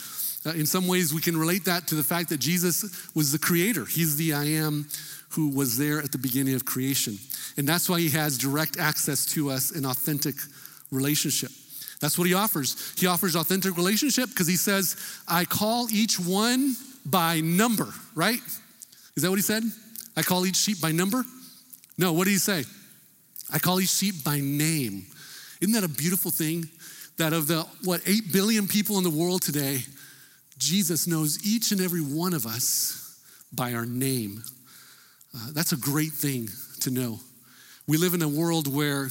Uh, 0.45 0.51
in 0.51 0.65
some 0.65 0.87
ways, 0.87 1.13
we 1.13 1.21
can 1.21 1.37
relate 1.37 1.65
that 1.67 1.87
to 1.89 1.95
the 1.95 2.03
fact 2.03 2.31
that 2.31 2.41
Jesus 2.41 3.15
was 3.15 3.31
the 3.33 3.39
creator. 3.39 3.85
He's 3.85 4.17
the 4.17 4.33
I 4.33 4.45
am 4.45 4.87
who 5.31 5.51
was 5.51 5.77
there 5.77 5.99
at 5.99 6.13
the 6.13 6.19
beginning 6.19 6.55
of 6.55 6.65
creation. 6.65 7.19
And 7.57 7.69
that's 7.69 7.89
why 7.89 8.01
he 8.01 8.09
has 8.11 8.39
direct 8.39 8.79
access 8.79 9.27
to 9.35 9.51
us 9.51 9.71
in 9.71 9.85
authentic 9.85 10.35
relationship. 10.91 11.51
That's 12.01 12.19
what 12.19 12.27
he 12.27 12.35
offers. 12.35 12.95
He 12.99 13.07
offers 13.07 13.37
authentic 13.37 13.77
relationship 13.77 14.31
because 14.31 14.47
he 14.47 14.57
says, 14.57 14.97
I 15.29 15.45
call 15.45 15.91
each 15.91 16.19
one 16.19 16.75
by 17.05 17.41
number, 17.41 17.89
right? 18.15 18.41
Is 19.15 19.23
that 19.23 19.29
what 19.29 19.37
he 19.37 19.43
said? 19.43 19.63
I 20.17 20.23
call 20.23 20.47
each 20.47 20.57
sheep 20.57 20.81
by 20.81 20.93
number? 20.93 21.23
No, 21.99 22.15
what 22.15 22.25
did 22.25 22.31
he 22.31 22.39
say? 22.39 22.65
I 23.53 23.59
call 23.59 23.81
each 23.81 23.91
sheep 23.91 24.25
by 24.25 24.41
name. 24.41 25.07
Isn't 25.61 25.75
that 25.75 25.85
a 25.85 25.89
beautiful 25.89 26.31
thing? 26.31 26.69
That 27.19 27.33
of 27.33 27.47
the, 27.47 27.67
what, 27.85 28.01
8 28.07 28.33
billion 28.33 28.67
people 28.67 28.97
in 28.97 29.05
the 29.05 29.11
world 29.11 29.43
today, 29.43 29.81
Jesus 30.59 31.07
knows 31.07 31.45
each 31.45 31.73
and 31.73 31.81
every 31.81 32.01
one 32.01 32.33
of 32.33 32.47
us 32.47 33.21
by 33.53 33.75
our 33.75 33.87
name. 33.87 34.43
Uh, 35.35 35.49
that's 35.53 35.73
a 35.73 35.77
great 35.77 36.13
thing 36.13 36.49
to 36.81 36.91
know. 36.91 37.21
We 37.87 37.99
live 37.99 38.15
in 38.15 38.23
a 38.23 38.29
world 38.29 38.73
where 38.73 39.09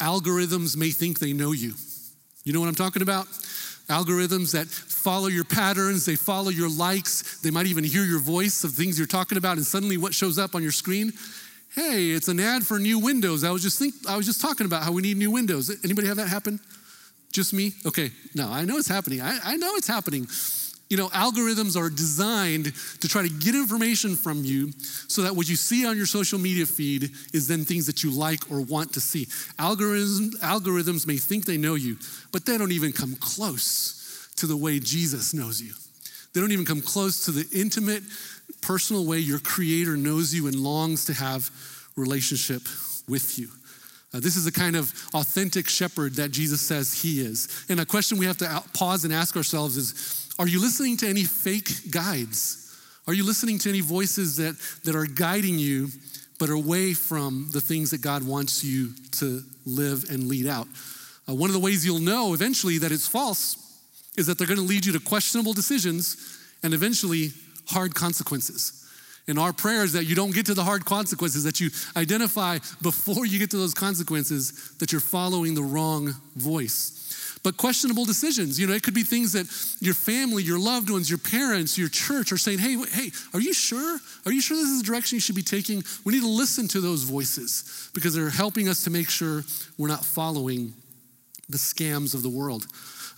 algorithms 0.00 0.76
may 0.76 0.90
think 0.90 1.18
they 1.18 1.32
know 1.32 1.52
you. 1.52 1.74
You 2.44 2.52
know 2.52 2.60
what 2.60 2.68
I'm 2.68 2.74
talking 2.74 3.02
about? 3.02 3.26
Algorithms 3.88 4.52
that 4.52 4.66
follow 4.66 5.28
your 5.28 5.44
patterns, 5.44 6.04
they 6.04 6.16
follow 6.16 6.48
your 6.48 6.68
likes, 6.68 7.40
they 7.40 7.50
might 7.50 7.66
even 7.66 7.84
hear 7.84 8.04
your 8.04 8.18
voice 8.18 8.64
of 8.64 8.72
things 8.72 8.98
you're 8.98 9.06
talking 9.06 9.38
about, 9.38 9.56
and 9.56 9.66
suddenly 9.66 9.96
what 9.96 10.12
shows 10.12 10.38
up 10.38 10.54
on 10.54 10.62
your 10.62 10.72
screen? 10.72 11.12
Hey, 11.76 12.06
it's 12.12 12.28
an 12.28 12.40
ad 12.40 12.64
for 12.64 12.78
new 12.78 12.98
windows. 12.98 13.44
I 13.44 13.50
was 13.50 13.62
just 13.62 13.78
think 13.78 13.94
I 14.08 14.16
was 14.16 14.24
just 14.24 14.40
talking 14.40 14.64
about 14.64 14.82
how 14.82 14.92
we 14.92 15.02
need 15.02 15.18
new 15.18 15.30
windows. 15.30 15.70
Anybody 15.84 16.08
have 16.08 16.16
that 16.16 16.28
happen? 16.28 16.58
Just 17.32 17.52
me? 17.52 17.74
Okay. 17.84 18.12
No, 18.34 18.48
I 18.50 18.64
know 18.64 18.78
it's 18.78 18.88
happening. 18.88 19.20
I, 19.20 19.38
I 19.44 19.56
know 19.56 19.74
it's 19.74 19.86
happening. 19.86 20.26
You 20.88 20.96
know, 20.96 21.08
algorithms 21.08 21.76
are 21.76 21.90
designed 21.90 22.72
to 23.00 23.08
try 23.08 23.20
to 23.20 23.28
get 23.28 23.54
information 23.54 24.16
from 24.16 24.42
you 24.42 24.72
so 24.78 25.20
that 25.20 25.36
what 25.36 25.50
you 25.50 25.56
see 25.56 25.84
on 25.84 25.98
your 25.98 26.06
social 26.06 26.38
media 26.38 26.64
feed 26.64 27.10
is 27.34 27.46
then 27.46 27.66
things 27.66 27.84
that 27.86 28.02
you 28.02 28.10
like 28.10 28.50
or 28.50 28.62
want 28.62 28.94
to 28.94 29.00
see. 29.00 29.26
Algorithms, 29.58 30.30
algorithms 30.38 31.06
may 31.06 31.18
think 31.18 31.44
they 31.44 31.58
know 31.58 31.74
you, 31.74 31.98
but 32.32 32.46
they 32.46 32.56
don't 32.56 32.72
even 32.72 32.92
come 32.92 33.16
close 33.16 34.30
to 34.36 34.46
the 34.46 34.56
way 34.56 34.78
Jesus 34.78 35.34
knows 35.34 35.60
you. 35.60 35.74
They 36.32 36.40
don't 36.40 36.52
even 36.52 36.66
come 36.66 36.80
close 36.80 37.24
to 37.24 37.32
the 37.32 37.46
intimate 37.58 38.02
personal 38.66 39.06
way 39.06 39.18
your 39.18 39.38
Creator 39.38 39.96
knows 39.96 40.34
you 40.34 40.48
and 40.48 40.56
longs 40.56 41.04
to 41.04 41.14
have 41.14 41.50
relationship 41.94 42.62
with 43.08 43.38
you. 43.38 43.48
Uh, 44.12 44.18
this 44.18 44.36
is 44.36 44.44
the 44.44 44.50
kind 44.50 44.74
of 44.74 44.92
authentic 45.14 45.68
shepherd 45.68 46.14
that 46.14 46.32
Jesus 46.32 46.60
says 46.60 46.92
he 46.92 47.20
is. 47.20 47.64
And 47.68 47.78
a 47.78 47.86
question 47.86 48.18
we 48.18 48.26
have 48.26 48.38
to 48.38 48.62
pause 48.74 49.04
and 49.04 49.12
ask 49.12 49.36
ourselves 49.36 49.76
is 49.76 50.34
Are 50.40 50.48
you 50.48 50.60
listening 50.60 50.96
to 50.98 51.08
any 51.08 51.22
fake 51.22 51.92
guides? 51.92 52.62
Are 53.06 53.14
you 53.14 53.24
listening 53.24 53.60
to 53.60 53.68
any 53.68 53.80
voices 53.80 54.36
that, 54.38 54.56
that 54.82 54.96
are 54.96 55.06
guiding 55.06 55.60
you 55.60 55.88
but 56.40 56.50
are 56.50 56.54
away 56.54 56.92
from 56.92 57.48
the 57.52 57.60
things 57.60 57.92
that 57.92 58.00
God 58.00 58.26
wants 58.26 58.64
you 58.64 58.90
to 59.12 59.42
live 59.64 60.10
and 60.10 60.26
lead 60.26 60.48
out? 60.48 60.66
Uh, 61.28 61.34
one 61.34 61.48
of 61.48 61.54
the 61.54 61.60
ways 61.60 61.86
you'll 61.86 62.00
know 62.00 62.34
eventually 62.34 62.78
that 62.78 62.90
it's 62.90 63.06
false 63.06 63.80
is 64.16 64.26
that 64.26 64.38
they're 64.38 64.46
going 64.48 64.58
to 64.58 64.66
lead 64.66 64.84
you 64.84 64.92
to 64.92 65.00
questionable 65.00 65.52
decisions 65.52 66.36
and 66.64 66.74
eventually 66.74 67.30
hard 67.66 67.94
consequences. 67.94 68.82
And 69.28 69.38
our 69.38 69.52
prayer 69.52 69.82
is 69.82 69.92
that 69.94 70.04
you 70.04 70.14
don't 70.14 70.32
get 70.32 70.46
to 70.46 70.54
the 70.54 70.62
hard 70.62 70.84
consequences, 70.84 71.44
that 71.44 71.58
you 71.58 71.70
identify 71.96 72.58
before 72.80 73.26
you 73.26 73.38
get 73.38 73.50
to 73.50 73.56
those 73.56 73.74
consequences 73.74 74.72
that 74.78 74.92
you're 74.92 75.00
following 75.00 75.54
the 75.54 75.62
wrong 75.62 76.14
voice. 76.36 76.92
But 77.42 77.56
questionable 77.56 78.04
decisions, 78.04 78.58
you 78.58 78.66
know, 78.66 78.72
it 78.72 78.82
could 78.82 78.94
be 78.94 79.02
things 79.02 79.32
that 79.32 79.46
your 79.80 79.94
family, 79.94 80.42
your 80.42 80.58
loved 80.58 80.90
ones, 80.90 81.08
your 81.08 81.18
parents, 81.18 81.78
your 81.78 81.88
church 81.88 82.32
are 82.32 82.38
saying, 82.38 82.58
hey, 82.58 82.76
hey, 82.90 83.10
are 83.34 83.40
you 83.40 83.52
sure? 83.52 83.98
Are 84.24 84.32
you 84.32 84.40
sure 84.40 84.56
this 84.56 84.66
is 84.66 84.80
the 84.80 84.86
direction 84.86 85.16
you 85.16 85.20
should 85.20 85.36
be 85.36 85.42
taking? 85.42 85.82
We 86.04 86.14
need 86.14 86.22
to 86.22 86.28
listen 86.28 86.66
to 86.68 86.80
those 86.80 87.02
voices 87.04 87.90
because 87.94 88.14
they're 88.14 88.30
helping 88.30 88.68
us 88.68 88.82
to 88.84 88.90
make 88.90 89.08
sure 89.08 89.44
we're 89.78 89.88
not 89.88 90.04
following 90.04 90.74
the 91.48 91.58
scams 91.58 92.14
of 92.14 92.22
the 92.22 92.28
world. 92.28 92.66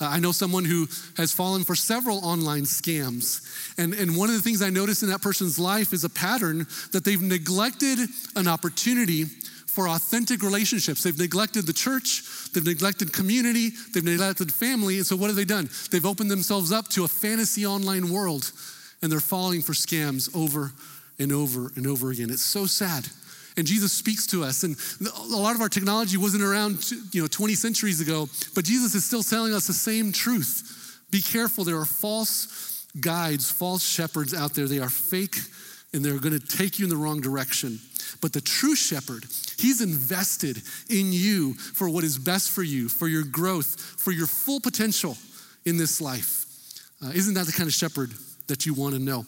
Uh, 0.01 0.07
I 0.07 0.21
know 0.21 0.33
someone 0.33 0.65
who 0.65 0.87
has 1.17 1.33
fallen 1.33 1.65
for 1.65 1.75
several 1.75 2.19
online 2.25 2.63
scams. 2.63 3.43
And, 3.79 3.95
and 3.95 4.17
one 4.17 4.29
of 4.29 4.37
the 4.37 4.43
things 4.43 4.63
I 4.63 4.71
notice 4.71 5.03
in 5.03 5.11
that 5.11 5.23
person's 5.23 5.59
life 5.59 5.93
is 5.93 6.05
a 6.05 6.09
pattern 6.09 6.67
that 6.93 7.05
they've 7.05 7.21
neglected 7.21 7.99
an 8.37 8.49
opportunity 8.49 9.25
for 9.25 9.89
authentic 9.89 10.43
relationships. 10.43 11.03
They've 11.03 11.19
neglected 11.19 11.67
the 11.67 11.73
church, 11.73 12.25
they've 12.53 12.65
neglected 12.65 13.13
community, 13.13 13.71
they've 13.95 14.05
neglected 14.05 14.53
family. 14.53 14.97
And 14.97 15.07
so, 15.07 15.15
what 15.15 15.29
have 15.29 15.37
they 15.37 15.45
done? 15.45 15.69
They've 15.91 16.05
opened 16.05 16.31
themselves 16.31 16.73
up 16.73 16.89
to 16.89 17.05
a 17.05 17.09
fantasy 17.09 17.65
online 17.65 18.11
world 18.11 18.51
and 19.03 19.13
they're 19.13 19.21
falling 19.21 19.63
for 19.63 19.75
scams 19.75 20.35
over 20.35 20.73
and 21.19 21.33
over 21.33 21.71
and 21.77 21.87
over 21.87 22.11
again. 22.11 22.31
It's 22.31 22.43
so 22.43 22.67
sad. 22.67 23.07
And 23.59 23.67
Jesus 23.67 23.93
speaks 23.93 24.25
to 24.29 24.45
us. 24.45 24.63
And 24.63 24.77
a 25.01 25.37
lot 25.37 25.57
of 25.57 25.61
our 25.61 25.69
technology 25.69 26.17
wasn't 26.17 26.45
around, 26.45 26.91
you 27.13 27.21
know, 27.21 27.27
20 27.27 27.55
centuries 27.55 28.01
ago, 28.01 28.29
but 28.55 28.65
Jesus 28.65 28.95
is 28.95 29.05
still 29.05 29.25
telling 29.25 29.53
us 29.53 29.67
the 29.67 29.73
same 29.73 30.13
truth. 30.13 31.03
Be 31.11 31.21
careful. 31.21 31.65
There 31.65 31.77
are 31.77 31.85
false 31.85 32.87
guides, 33.01 33.51
false 33.51 33.85
shepherds 33.85 34.33
out 34.33 34.55
there. 34.55 34.69
They 34.69 34.79
are 34.79 34.89
fake 34.89 35.37
and 35.93 36.05
they're 36.05 36.21
going 36.21 36.39
to 36.39 36.57
take 36.57 36.79
you 36.79 36.85
in 36.85 36.91
the 36.91 36.97
wrong 36.97 37.21
direction. 37.21 37.81
But 38.21 38.33
the 38.33 38.41
true 38.41 38.77
shepherd, 38.77 39.25
he's 39.59 39.81
invested 39.81 40.63
in 40.89 41.13
you 41.13 41.55
for 41.55 41.91
what 41.91 42.05
is 42.05 42.17
best 42.17 42.53
for 42.53 42.63
you, 42.63 42.89
for 42.89 43.09
your 43.09 43.25
growth, 43.25 43.81
for 43.99 44.13
your 44.13 44.27
full 44.29 44.61
potential 44.61 45.17
in 45.65 45.79
this 45.79 46.01
life. 46.01 46.45
Uh, 47.05 47.09
isn't 47.09 47.35
that 47.35 47.47
the 47.47 47.53
kind 47.53 47.67
of 47.67 47.75
shepherd 47.75 48.13
that 48.47 48.67
you 48.67 48.75
want 48.75 48.95
to 48.95 49.01
know? 49.01 49.27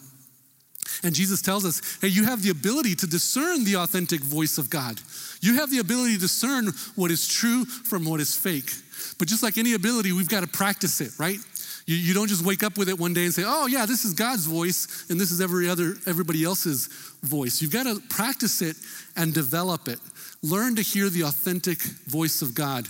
And 1.03 1.15
Jesus 1.15 1.43
tells 1.43 1.65
us, 1.65 1.99
hey, 2.01 2.09
you 2.09 2.25
have 2.25 2.43
the 2.43 2.51
ability 2.51 2.95
to 2.97 3.07
discern 3.07 3.65
the 3.65 3.77
authentic 3.77 4.21
voice 4.21 4.59
of 4.59 4.71
God. 4.71 5.01
You 5.41 5.57
have 5.57 5.71
the 5.71 5.79
ability 5.79 6.15
to 6.15 6.21
discern 6.21 6.69
what 6.97 7.11
is 7.11 7.27
true 7.27 7.65
from 7.65 8.05
what 8.05 8.21
is 8.21 8.35
fake. 8.35 8.71
But 9.19 9.29
just 9.29 9.43
like 9.43 9.59
any 9.59 9.75
ability, 9.75 10.13
we've 10.13 10.29
got 10.29 10.43
to 10.43 10.47
practice 10.47 11.01
it, 11.01 11.13
right? 11.19 11.39
You, 11.87 11.97
you 11.97 12.15
don't 12.15 12.29
just 12.29 12.45
wake 12.45 12.63
up 12.63 12.79
with 12.79 12.89
it 12.89 12.99
one 12.99 13.15
day 13.15 13.25
and 13.25 13.35
say, 13.35 13.45
oh, 13.47 13.67
yeah, 13.67 13.87
this 13.87 14.05
is 14.05 14.15
God's 14.15 14.47
voice 14.47 15.07
and 15.11 15.21
this 15.21 15.31
is 15.31 15.41
every 15.41 15.69
other, 15.69 15.95
everybody 16.07 16.45
else's 16.45 16.87
voice. 17.23 17.61
You've 17.61 17.73
got 17.73 17.85
to 17.85 18.01
practice 18.09 18.63
it 18.63 18.77
and 19.17 19.33
develop 19.33 19.89
it. 19.89 19.99
Learn 20.43 20.77
to 20.77 20.83
hear 20.83 21.09
the 21.09 21.23
authentic 21.23 21.83
voice 22.07 22.43
of 22.43 22.55
God 22.55 22.89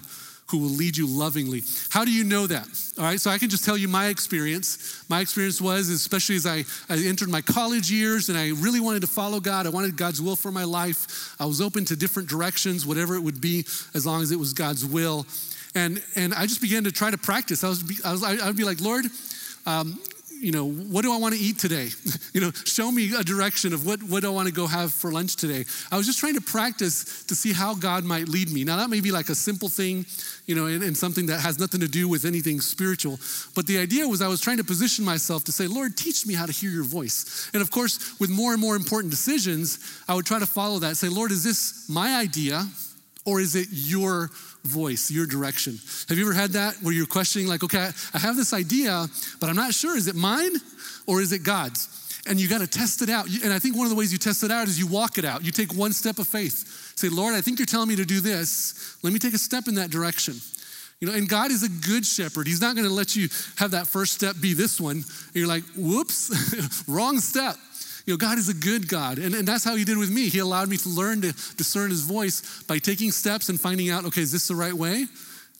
who 0.51 0.59
will 0.59 0.69
lead 0.69 0.97
you 0.97 1.07
lovingly. 1.07 1.63
How 1.91 2.05
do 2.05 2.13
you 2.13 2.25
know 2.25 2.47
that? 2.47 2.67
All 2.99 3.05
right, 3.05 3.21
so 3.21 3.31
I 3.31 3.39
can 3.39 3.49
just 3.49 3.65
tell 3.65 3.77
you 3.77 3.89
my 3.89 4.09
experience. 4.09 5.05
My 5.09 5.21
experience 5.21 5.61
was, 5.61 5.89
especially 5.89 6.37
as 6.37 6.47
I, 6.47 6.65
I 6.89 6.99
entered 6.99 7.29
my 7.29 7.41
college 7.41 7.91
years 7.91 8.29
and 8.29 8.37
I 8.37 8.51
really 8.51 8.81
wanted 8.81 9.01
to 9.03 9.07
follow 9.07 9.41
God, 9.41 9.67
I 9.67 9.71
wanted 9.71 9.97
God's 9.97 10.21
will 10.21 10.37
for 10.37 10.51
my 10.51 10.65
life. 10.65 11.35
I 11.41 11.47
was 11.47 11.61
open 11.61 11.85
to 11.87 11.97
different 11.97 12.29
directions, 12.29 12.85
whatever 12.85 13.15
it 13.15 13.21
would 13.21 13.41
be, 13.41 13.65
as 13.95 14.05
long 14.05 14.23
as 14.23 14.33
it 14.33 14.39
was 14.39 14.53
God's 14.53 14.85
will. 14.85 15.27
And, 15.75 16.03
and 16.17 16.35
I 16.35 16.47
just 16.47 16.61
began 16.61 16.85
to 16.85 16.93
try 16.93 17.11
to 17.11 17.19
practice. 17.19 17.63
I 17.63 17.69
was, 17.69 18.03
I 18.05 18.13
was 18.13 18.25
I'd 18.25 18.57
be 18.57 18.65
like, 18.65 18.81
Lord, 18.81 19.05
um, 19.67 19.99
you 20.41 20.53
know, 20.53 20.65
what 20.65 21.03
do 21.03 21.13
I 21.13 21.19
want 21.19 21.35
to 21.35 21.41
eat 21.41 21.59
today? 21.59 21.91
you 22.33 22.41
know, 22.41 22.51
show 22.65 22.91
me 22.91 23.15
a 23.15 23.23
direction 23.23 23.75
of 23.75 23.87
what, 23.87 24.03
what 24.03 24.23
do 24.23 24.29
I 24.29 24.31
want 24.31 24.49
to 24.49 24.55
go 24.55 24.67
have 24.67 24.93
for 24.93 25.13
lunch 25.13 25.37
today. 25.37 25.65
I 25.93 25.97
was 25.97 26.07
just 26.07 26.19
trying 26.19 26.35
to 26.35 26.41
practice 26.41 27.25
to 27.25 27.35
see 27.35 27.53
how 27.53 27.75
God 27.75 28.05
might 28.05 28.29
lead 28.29 28.51
me. 28.51 28.65
Now, 28.65 28.77
that 28.79 28.89
may 28.89 29.01
be 29.01 29.13
like 29.13 29.29
a 29.29 29.35
simple 29.35 29.69
thing, 29.69 30.07
you 30.47 30.55
know, 30.55 30.67
and, 30.67 30.83
and 30.83 30.97
something 30.97 31.27
that 31.27 31.41
has 31.41 31.59
nothing 31.59 31.81
to 31.81 31.89
do 31.89 32.09
with 32.09 32.25
anything 32.25 32.61
spiritual. 32.61 33.21
But 33.55 33.67
the 33.67 33.79
idea 33.79 34.09
was 34.09 34.23
I 34.23 34.29
was 34.29 34.41
trying 34.41 34.57
to 34.57 34.65
position 34.65 35.05
myself 35.05 35.45
to 35.45 35.53
say, 35.53 35.67
Lord, 35.67 35.97
teach 35.97 36.27
me 36.27 36.35
how 36.35 36.47
to 36.47 36.53
hear 36.53 36.71
your 36.71 36.85
voice. 36.85 37.51
And 37.53 37.61
of 37.61 37.71
course, 37.71 38.19
with 38.19 38.31
more 38.31 38.53
and 38.53 38.61
more 38.61 38.77
important 38.77 39.11
decisions, 39.11 39.79
I 40.09 40.15
would 40.15 40.27
try 40.27 40.39
to 40.39 40.47
follow 40.47 40.79
that. 40.79 40.97
Say, 40.97 41.09
Lord, 41.09 41.33
is 41.33 41.45
this 41.45 41.89
my 41.89 42.17
idea 42.17 42.67
or 43.25 43.41
is 43.41 43.55
it 43.55 43.69
your 43.71 44.31
voice, 44.65 45.11
your 45.11 45.27
direction. 45.27 45.79
Have 46.09 46.19
you 46.19 46.25
ever 46.25 46.35
had 46.35 46.51
that 46.51 46.75
where 46.83 46.93
you're 46.93 47.07
questioning, 47.07 47.49
like, 47.49 47.65
okay, 47.65 47.91
I 48.15 48.19
have 48.19 48.37
this 48.37 48.53
idea, 48.53 49.07
but 49.41 49.49
I'm 49.49 49.57
not 49.57 49.75
sure, 49.75 49.97
is 49.97 50.07
it 50.07 50.15
mine 50.15 50.53
or 51.07 51.21
is 51.21 51.33
it 51.33 51.43
God's? 51.43 51.97
And 52.27 52.39
you 52.39 52.49
got 52.49 52.61
to 52.61 52.67
test 52.67 53.01
it 53.01 53.09
out. 53.09 53.27
And 53.43 53.53
I 53.53 53.59
think 53.59 53.77
one 53.77 53.87
of 53.87 53.91
the 53.91 53.97
ways 53.97 54.13
you 54.13 54.19
test 54.19 54.45
it 54.45 54.51
out 54.51 54.69
is 54.69 54.79
you 54.79 54.87
walk 54.87 55.17
it 55.17 55.25
out. 55.25 55.43
You 55.45 55.53
take 55.53 55.75
one 55.75 55.93
step 55.93 56.19
of 56.19 56.29
faith. 56.29 56.93
Say, 56.97 57.09
Lord, 57.09 57.35
I 57.35 57.41
think 57.41 57.59
you're 57.59 57.67
telling 57.67 57.89
me 57.89 57.97
to 57.97 58.05
do 58.05 58.21
this. 58.21 58.99
Let 59.03 59.13
me 59.13 59.19
take 59.19 59.33
a 59.33 59.39
step 59.39 59.69
in 59.69 59.77
that 59.77 59.91
direction. 59.91 60.35
You 61.01 61.09
know, 61.09 61.15
and 61.15 61.27
God 61.27 61.51
is 61.51 61.63
a 61.63 61.69
good 61.69 62.05
shepherd. 62.05 62.47
He's 62.47 62.61
not 62.61 62.77
going 62.77 62.87
to 62.87 62.93
let 62.93 63.17
you 63.17 63.29
have 63.57 63.71
that 63.71 63.87
first 63.87 64.13
step 64.13 64.37
be 64.39 64.53
this 64.53 64.79
one. 64.79 64.97
And 64.97 65.35
you're 65.35 65.49
like, 65.49 65.65
whoops, 65.75 66.85
wrong 66.89 67.21
step. 67.21 67.57
You 68.07 68.15
know, 68.15 68.19
God 68.19 68.39
is 68.39 68.49
a 68.49 68.55
good 68.55 68.89
God. 68.89 69.19
And, 69.19 69.35
and 69.35 69.47
that's 69.47 69.65
how 69.65 69.77
He 69.77 69.85
did 69.85 69.99
with 69.99 70.11
me. 70.11 70.29
He 70.29 70.39
allowed 70.39 70.69
me 70.69 70.77
to 70.79 70.89
learn 70.89 71.21
to 71.23 71.33
discern 71.57 71.91
His 71.91 72.03
voice 72.03 72.63
by 72.65 72.79
taking 72.79 73.11
steps 73.11 73.49
and 73.49 73.61
finding 73.61 73.91
out, 73.91 74.05
okay, 74.07 74.23
is 74.23 74.33
this 74.33 74.49
the 74.49 74.57
right 74.57 74.75
way? 74.75 75.07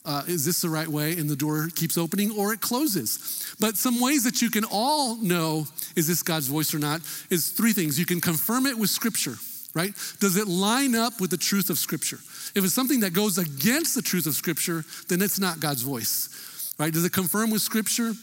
Uh, 0.03 0.23
is 0.27 0.45
this 0.45 0.61
the 0.61 0.69
right 0.69 0.87
way? 0.87 1.13
And 1.13 1.29
the 1.29 1.35
door 1.35 1.69
keeps 1.75 1.97
opening 1.97 2.31
or 2.31 2.53
it 2.53 2.61
closes. 2.61 3.55
But 3.59 3.77
some 3.77 3.99
ways 3.99 4.23
that 4.23 4.41
you 4.41 4.49
can 4.49 4.63
all 4.63 5.15
know 5.17 5.67
is 5.95 6.07
this 6.07 6.23
God's 6.23 6.47
voice 6.47 6.73
or 6.73 6.79
not 6.79 7.01
is 7.29 7.49
three 7.49 7.73
things. 7.73 7.99
You 7.99 8.05
can 8.05 8.19
confirm 8.19 8.65
it 8.65 8.77
with 8.77 8.89
Scripture, 8.89 9.35
right? 9.75 9.93
Does 10.19 10.37
it 10.37 10.47
line 10.47 10.95
up 10.95 11.21
with 11.21 11.29
the 11.29 11.37
truth 11.37 11.69
of 11.69 11.77
Scripture? 11.77 12.17
If 12.55 12.63
it's 12.63 12.73
something 12.73 13.01
that 13.01 13.13
goes 13.13 13.37
against 13.37 13.93
the 13.93 14.01
truth 14.01 14.25
of 14.25 14.33
Scripture, 14.33 14.83
then 15.07 15.21
it's 15.21 15.39
not 15.39 15.59
God's 15.59 15.83
voice, 15.83 16.73
right? 16.79 16.91
Does 16.91 17.05
it 17.05 17.13
confirm 17.13 17.51
with 17.51 17.61
Scripture? 17.61 18.13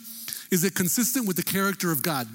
Is 0.51 0.65
it 0.65 0.75
consistent 0.75 1.27
with 1.29 1.37
the 1.37 1.43
character 1.43 1.93
of 1.93 2.03
God? 2.03 2.27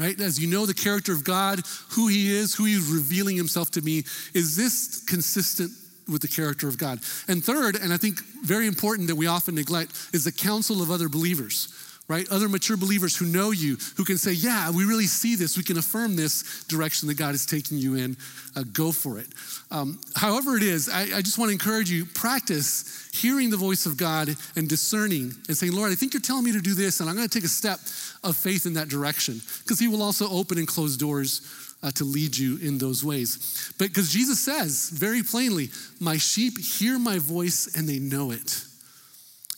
Right? 0.00 0.18
As 0.18 0.40
you 0.40 0.48
know 0.48 0.64
the 0.64 0.74
character 0.74 1.12
of 1.12 1.24
God, 1.24 1.60
who 1.90 2.08
He 2.08 2.32
is, 2.32 2.54
who 2.54 2.64
He's 2.64 2.90
revealing 2.90 3.36
Himself 3.36 3.70
to 3.72 3.82
me, 3.82 3.98
is 4.32 4.56
this 4.56 5.04
consistent 5.06 5.70
with 6.10 6.22
the 6.22 6.28
character 6.28 6.66
of 6.66 6.78
God? 6.78 7.00
And 7.28 7.44
third, 7.44 7.76
and 7.76 7.92
I 7.92 7.98
think 7.98 8.20
very 8.42 8.66
important 8.66 9.08
that 9.08 9.16
we 9.16 9.26
often 9.26 9.54
neglect, 9.54 9.92
is 10.14 10.24
the 10.24 10.32
counsel 10.32 10.82
of 10.82 10.90
other 10.90 11.08
believers 11.08 11.68
right? 12.10 12.28
Other 12.28 12.48
mature 12.48 12.76
believers 12.76 13.16
who 13.16 13.24
know 13.24 13.52
you, 13.52 13.76
who 13.96 14.04
can 14.04 14.18
say, 14.18 14.32
Yeah, 14.32 14.72
we 14.72 14.84
really 14.84 15.06
see 15.06 15.36
this. 15.36 15.56
We 15.56 15.62
can 15.62 15.78
affirm 15.78 16.16
this 16.16 16.64
direction 16.64 17.06
that 17.06 17.14
God 17.14 17.36
is 17.36 17.46
taking 17.46 17.78
you 17.78 17.94
in. 17.94 18.16
Uh, 18.56 18.64
go 18.72 18.90
for 18.90 19.20
it. 19.20 19.28
Um, 19.70 20.00
however, 20.16 20.56
it 20.56 20.64
is, 20.64 20.88
I, 20.88 21.02
I 21.02 21.22
just 21.22 21.38
want 21.38 21.50
to 21.50 21.52
encourage 21.52 21.88
you 21.88 22.04
practice 22.04 23.08
hearing 23.14 23.48
the 23.48 23.56
voice 23.56 23.86
of 23.86 23.96
God 23.96 24.34
and 24.56 24.68
discerning 24.68 25.32
and 25.46 25.56
saying, 25.56 25.72
Lord, 25.72 25.92
I 25.92 25.94
think 25.94 26.12
you're 26.12 26.20
telling 26.20 26.42
me 26.42 26.50
to 26.52 26.60
do 26.60 26.74
this, 26.74 26.98
and 26.98 27.08
I'm 27.08 27.14
going 27.14 27.28
to 27.28 27.32
take 27.32 27.44
a 27.44 27.48
step 27.48 27.78
of 28.22 28.36
faith 28.36 28.66
in 28.66 28.74
that 28.74 28.88
direction 28.88 29.40
because 29.62 29.78
He 29.78 29.88
will 29.88 30.02
also 30.02 30.28
open 30.30 30.58
and 30.58 30.68
close 30.68 30.96
doors. 30.96 31.66
Uh, 31.82 31.90
to 31.90 32.04
lead 32.04 32.36
you 32.36 32.58
in 32.58 32.76
those 32.76 33.02
ways. 33.02 33.72
But 33.78 33.88
because 33.88 34.12
Jesus 34.12 34.38
says 34.38 34.90
very 34.90 35.22
plainly, 35.22 35.70
My 35.98 36.18
sheep 36.18 36.58
hear 36.58 36.98
my 36.98 37.18
voice 37.18 37.74
and 37.74 37.88
they 37.88 37.98
know 37.98 38.32
it. 38.32 38.64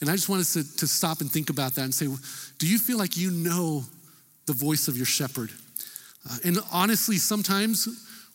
And 0.02 0.10
I 0.10 0.14
just 0.14 0.28
want 0.28 0.40
us 0.40 0.52
to, 0.54 0.76
to 0.78 0.86
stop 0.88 1.20
and 1.20 1.30
think 1.30 1.48
about 1.48 1.76
that 1.76 1.82
and 1.82 1.94
say, 1.94 2.08
do 2.58 2.66
you 2.66 2.78
feel 2.78 2.98
like 2.98 3.16
you 3.16 3.30
know 3.30 3.84
the 4.46 4.52
voice 4.52 4.88
of 4.88 4.96
your 4.96 5.06
shepherd? 5.06 5.52
Uh, 6.28 6.36
and 6.44 6.58
honestly, 6.72 7.16
sometimes 7.16 7.86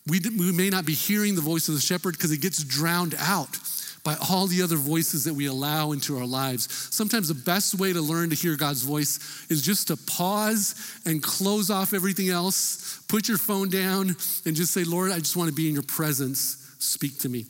we, 0.08 0.22
we 0.38 0.54
may 0.54 0.70
not 0.70 0.86
be 0.86 0.94
hearing 0.94 1.36
the 1.36 1.42
voice 1.42 1.68
of 1.68 1.76
the 1.76 1.82
shepherd 1.82 2.14
because 2.14 2.32
it 2.32 2.42
gets 2.42 2.64
drowned 2.64 3.16
out 3.20 3.58
by 4.08 4.16
all 4.30 4.48
the 4.48 4.62
other 4.62 4.78
voices 4.78 5.26
that 5.26 5.34
we 5.34 5.48
allow 5.48 5.92
into 5.92 6.18
our 6.18 6.26
lives. 6.26 6.72
Sometimes 6.96 7.28
the 7.28 7.34
best 7.34 7.76
way 7.76 7.92
to 7.92 8.00
learn 8.00 8.30
to 8.30 8.38
hear 8.38 8.56
God's 8.56 8.82
voice 8.82 9.46
is 9.50 9.62
just 9.62 9.90
to 9.90 9.98
pause 9.98 11.02
and 11.06 11.22
close 11.22 11.70
off 11.70 11.94
everything 11.94 12.30
else, 12.30 13.02
put 13.10 13.28
your 13.28 13.38
phone 13.38 13.70
down, 13.70 14.16
and 14.46 14.56
just 14.56 14.72
say, 14.72 14.86
Lord, 14.86 15.12
I 15.12 15.20
just 15.20 15.36
want 15.36 15.50
to 15.50 15.54
be 15.54 15.68
in 15.68 15.74
your 15.74 15.84
presence. 15.84 16.74
Speak 16.80 17.20
to 17.20 17.28
me. 17.28 17.48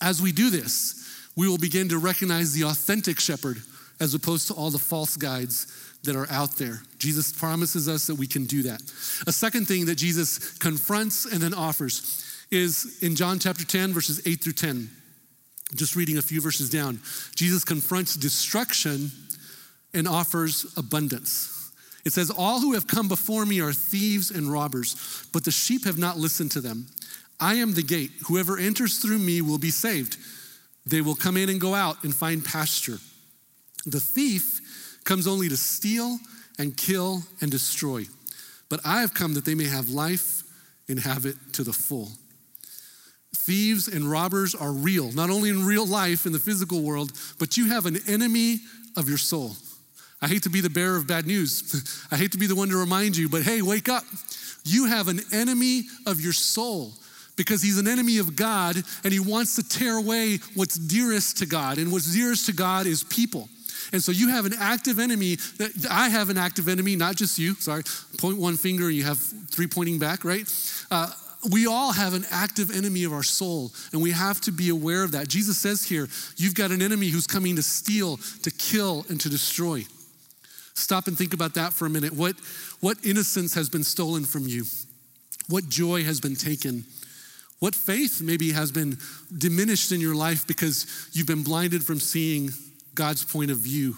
As 0.00 0.22
we 0.22 0.30
do 0.30 0.50
this, 0.50 1.04
we 1.34 1.48
will 1.48 1.58
begin 1.58 1.88
to 1.88 1.98
recognize 1.98 2.52
the 2.52 2.68
authentic 2.68 3.18
shepherd 3.18 3.56
as 3.98 4.14
opposed 4.14 4.46
to 4.46 4.54
all 4.54 4.70
the 4.70 4.78
false 4.78 5.16
guides 5.16 5.66
that 6.04 6.14
are 6.14 6.30
out 6.30 6.52
there. 6.58 6.82
Jesus 7.00 7.32
promises 7.32 7.88
us 7.88 8.06
that 8.06 8.14
we 8.14 8.28
can 8.28 8.44
do 8.44 8.62
that. 8.62 8.80
A 9.26 9.32
second 9.32 9.66
thing 9.66 9.86
that 9.86 9.96
Jesus 9.96 10.56
confronts 10.58 11.24
and 11.24 11.42
then 11.42 11.54
offers 11.54 12.46
is 12.52 13.02
in 13.02 13.16
John 13.16 13.40
chapter 13.40 13.64
10, 13.64 13.92
verses 13.92 14.24
8 14.24 14.44
through 14.44 14.52
10. 14.52 14.90
Just 15.74 15.96
reading 15.96 16.18
a 16.18 16.22
few 16.22 16.40
verses 16.40 16.70
down. 16.70 17.00
Jesus 17.34 17.64
confronts 17.64 18.14
destruction 18.16 19.10
and 19.92 20.06
offers 20.06 20.66
abundance. 20.76 21.72
It 22.04 22.12
says, 22.12 22.30
All 22.30 22.60
who 22.60 22.74
have 22.74 22.86
come 22.86 23.08
before 23.08 23.44
me 23.44 23.60
are 23.60 23.72
thieves 23.72 24.30
and 24.30 24.50
robbers, 24.50 25.26
but 25.32 25.44
the 25.44 25.50
sheep 25.50 25.84
have 25.84 25.98
not 25.98 26.18
listened 26.18 26.52
to 26.52 26.60
them. 26.60 26.86
I 27.40 27.54
am 27.54 27.74
the 27.74 27.82
gate. 27.82 28.12
Whoever 28.28 28.58
enters 28.58 28.98
through 28.98 29.18
me 29.18 29.40
will 29.40 29.58
be 29.58 29.70
saved. 29.70 30.16
They 30.86 31.00
will 31.00 31.16
come 31.16 31.36
in 31.36 31.48
and 31.48 31.60
go 31.60 31.74
out 31.74 32.04
and 32.04 32.14
find 32.14 32.44
pasture. 32.44 32.98
The 33.86 34.00
thief 34.00 35.00
comes 35.04 35.26
only 35.26 35.48
to 35.48 35.56
steal 35.56 36.18
and 36.58 36.76
kill 36.76 37.22
and 37.40 37.50
destroy. 37.50 38.06
But 38.68 38.80
I 38.84 39.00
have 39.00 39.14
come 39.14 39.34
that 39.34 39.44
they 39.44 39.54
may 39.54 39.66
have 39.66 39.88
life 39.88 40.42
and 40.88 41.00
have 41.00 41.26
it 41.26 41.36
to 41.54 41.64
the 41.64 41.72
full. 41.72 42.10
Thieves 43.46 43.86
and 43.86 44.10
robbers 44.10 44.56
are 44.56 44.72
real, 44.72 45.12
not 45.12 45.30
only 45.30 45.50
in 45.50 45.64
real 45.64 45.86
life 45.86 46.26
in 46.26 46.32
the 46.32 46.38
physical 46.40 46.82
world, 46.82 47.12
but 47.38 47.56
you 47.56 47.68
have 47.68 47.86
an 47.86 47.96
enemy 48.08 48.58
of 48.96 49.08
your 49.08 49.18
soul. 49.18 49.52
I 50.20 50.26
hate 50.26 50.42
to 50.42 50.50
be 50.50 50.60
the 50.60 50.68
bearer 50.68 50.96
of 50.96 51.06
bad 51.06 51.28
news. 51.28 52.08
I 52.10 52.16
hate 52.16 52.32
to 52.32 52.38
be 52.38 52.48
the 52.48 52.56
one 52.56 52.70
to 52.70 52.76
remind 52.76 53.16
you, 53.16 53.28
but 53.28 53.42
hey, 53.42 53.62
wake 53.62 53.88
up. 53.88 54.02
You 54.64 54.86
have 54.86 55.06
an 55.06 55.20
enemy 55.32 55.84
of 56.06 56.20
your 56.20 56.32
soul 56.32 56.90
because 57.36 57.62
he's 57.62 57.78
an 57.78 57.86
enemy 57.86 58.18
of 58.18 58.34
God 58.34 58.82
and 59.04 59.12
he 59.12 59.20
wants 59.20 59.54
to 59.54 59.62
tear 59.62 59.96
away 59.96 60.40
what's 60.54 60.74
dearest 60.74 61.38
to 61.38 61.46
God. 61.46 61.78
And 61.78 61.92
what's 61.92 62.12
dearest 62.12 62.46
to 62.46 62.52
God 62.52 62.86
is 62.86 63.04
people. 63.04 63.48
And 63.92 64.02
so 64.02 64.10
you 64.10 64.30
have 64.30 64.44
an 64.44 64.54
active 64.58 64.98
enemy. 64.98 65.36
That 65.58 65.86
I 65.88 66.08
have 66.08 66.30
an 66.30 66.36
active 66.36 66.66
enemy, 66.66 66.96
not 66.96 67.14
just 67.14 67.38
you. 67.38 67.54
Sorry, 67.54 67.84
point 68.18 68.38
one 68.38 68.56
finger, 68.56 68.90
you 68.90 69.04
have 69.04 69.18
three 69.18 69.68
pointing 69.68 70.00
back, 70.00 70.24
right? 70.24 70.52
Uh, 70.90 71.12
we 71.50 71.66
all 71.66 71.92
have 71.92 72.14
an 72.14 72.24
active 72.30 72.74
enemy 72.74 73.04
of 73.04 73.12
our 73.12 73.22
soul, 73.22 73.72
and 73.92 74.02
we 74.02 74.10
have 74.10 74.40
to 74.42 74.52
be 74.52 74.68
aware 74.68 75.02
of 75.02 75.12
that. 75.12 75.28
Jesus 75.28 75.58
says 75.58 75.84
here, 75.84 76.08
you've 76.36 76.54
got 76.54 76.70
an 76.70 76.82
enemy 76.82 77.08
who's 77.08 77.26
coming 77.26 77.56
to 77.56 77.62
steal, 77.62 78.18
to 78.42 78.50
kill, 78.50 79.04
and 79.08 79.20
to 79.20 79.28
destroy. 79.28 79.84
Stop 80.74 81.06
and 81.06 81.16
think 81.16 81.32
about 81.32 81.54
that 81.54 81.72
for 81.72 81.86
a 81.86 81.90
minute. 81.90 82.12
What, 82.12 82.36
what 82.80 82.98
innocence 83.04 83.54
has 83.54 83.68
been 83.68 83.84
stolen 83.84 84.24
from 84.24 84.46
you? 84.46 84.64
What 85.48 85.68
joy 85.68 86.04
has 86.04 86.20
been 86.20 86.36
taken? 86.36 86.84
What 87.58 87.74
faith 87.74 88.20
maybe 88.20 88.52
has 88.52 88.70
been 88.70 88.98
diminished 89.36 89.92
in 89.92 90.00
your 90.00 90.14
life 90.14 90.46
because 90.46 91.08
you've 91.12 91.26
been 91.26 91.42
blinded 91.42 91.84
from 91.84 92.00
seeing 92.00 92.50
God's 92.94 93.24
point 93.24 93.50
of 93.50 93.58
view? 93.58 93.96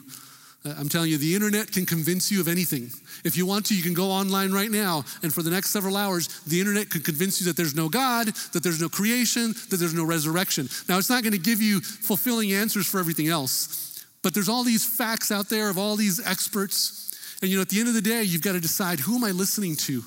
Uh, 0.65 0.75
I'm 0.77 0.89
telling 0.89 1.11
you, 1.11 1.19
the 1.19 1.35
internet 1.35 1.71
can 1.71 1.87
convince 1.87 2.33
you 2.33 2.41
of 2.41 2.49
anything. 2.49 2.91
If 3.25 3.37
you 3.37 3.47
want 3.47 3.67
to, 3.67 3.77
you 3.77 3.83
can 3.83 3.95
go 3.95 4.11
online 4.11 4.51
right 4.51 4.71
now, 4.71 5.05
and 5.23 5.33
for 5.33 5.43
the 5.43 5.51
next 5.51 5.71
several 5.71 5.97
hours, 5.97 6.27
the 6.43 6.59
internet 6.59 6.91
can 6.91 7.01
convince 7.01 7.41
you 7.41 7.47
that 7.47 7.57
there's 7.57 7.77
no 7.77 7.89
God, 7.89 8.29
that 8.53 8.63
there's 8.63 8.81
no 8.81 8.89
creation, 8.89 9.55
that 9.71 9.77
there's 9.77 9.95
no 9.95 10.05
resurrection. 10.05 10.69
Now, 10.89 10.99
it's 10.99 11.11
not 11.11 11.23
going 11.23 11.33
to 11.33 11.39
give 11.39 11.63
you 11.63 11.81
fulfilling 11.81 12.53
answers 12.53 12.87
for 12.87 12.99
everything 12.99 13.29
else, 13.29 14.05
but 14.23 14.35
there's 14.35 14.49
all 14.49 14.65
these 14.65 14.85
facts 14.85 15.31
out 15.31 15.49
there 15.49 15.71
of 15.71 15.79
all 15.79 15.95
these 15.95 16.25
experts. 16.27 17.39
And 17.41 17.51
you 17.51 17.57
know, 17.57 17.63
at 17.63 17.69
the 17.69 17.79
end 17.79 17.89
of 17.89 17.95
the 17.95 18.03
day, 18.03 18.25
you've 18.25 18.43
got 18.43 18.53
to 18.53 18.61
decide 18.61 18.99
who 18.99 19.15
am 19.15 19.25
I 19.25 19.31
listening 19.31 19.77
to? 19.77 20.03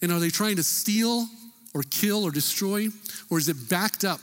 And 0.00 0.10
are 0.10 0.18
they 0.18 0.30
trying 0.30 0.56
to 0.56 0.62
steal 0.62 1.26
or 1.74 1.82
kill 1.82 2.24
or 2.24 2.30
destroy? 2.30 2.88
Or 3.30 3.38
is 3.38 3.48
it 3.48 3.68
backed 3.68 4.04
up 4.04 4.20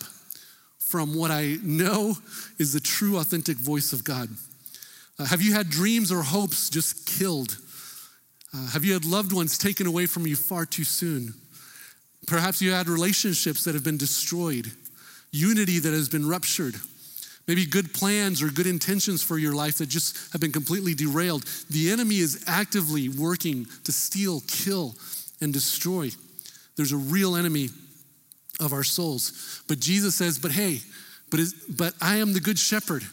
from 0.79 1.15
what 1.15 1.29
I 1.29 1.57
know 1.61 2.15
is 2.57 2.73
the 2.73 2.79
true, 2.79 3.17
authentic 3.19 3.57
voice 3.57 3.93
of 3.93 4.03
God? 4.03 4.29
Uh, 5.19 5.25
have 5.25 5.41
you 5.41 5.53
had 5.53 5.69
dreams 5.69 6.11
or 6.11 6.21
hopes 6.21 6.69
just 6.69 7.05
killed? 7.05 7.57
Uh, 8.53 8.67
have 8.67 8.85
you 8.85 8.93
had 8.93 9.05
loved 9.05 9.33
ones 9.33 9.57
taken 9.57 9.85
away 9.85 10.05
from 10.05 10.25
you 10.25 10.35
far 10.35 10.65
too 10.65 10.85
soon? 10.85 11.33
Perhaps 12.25 12.61
you 12.61 12.71
had 12.71 12.87
relationships 12.87 13.65
that 13.65 13.75
have 13.75 13.83
been 13.83 13.97
destroyed, 13.97 14.71
unity 15.31 15.79
that 15.79 15.93
has 15.93 16.07
been 16.07 16.27
ruptured. 16.27 16.75
Maybe 17.47 17.65
good 17.65 17.93
plans 17.93 18.41
or 18.41 18.49
good 18.49 18.67
intentions 18.67 19.23
for 19.23 19.37
your 19.37 19.53
life 19.53 19.79
that 19.79 19.89
just 19.89 20.31
have 20.31 20.39
been 20.39 20.51
completely 20.51 20.93
derailed. 20.93 21.43
The 21.69 21.91
enemy 21.91 22.19
is 22.19 22.43
actively 22.47 23.09
working 23.09 23.65
to 23.85 23.91
steal, 23.91 24.41
kill, 24.47 24.95
and 25.41 25.51
destroy. 25.51 26.11
There's 26.75 26.91
a 26.91 26.97
real 26.97 27.35
enemy 27.35 27.69
of 28.59 28.71
our 28.71 28.83
souls. 28.83 29.63
But 29.67 29.79
Jesus 29.79 30.15
says, 30.15 30.37
But 30.37 30.51
hey, 30.51 30.81
but, 31.31 31.39
is, 31.39 31.53
but 31.53 31.93
I 32.01 32.17
am 32.17 32.33
the 32.33 32.39
good 32.39 32.59
shepherd. 32.59 33.03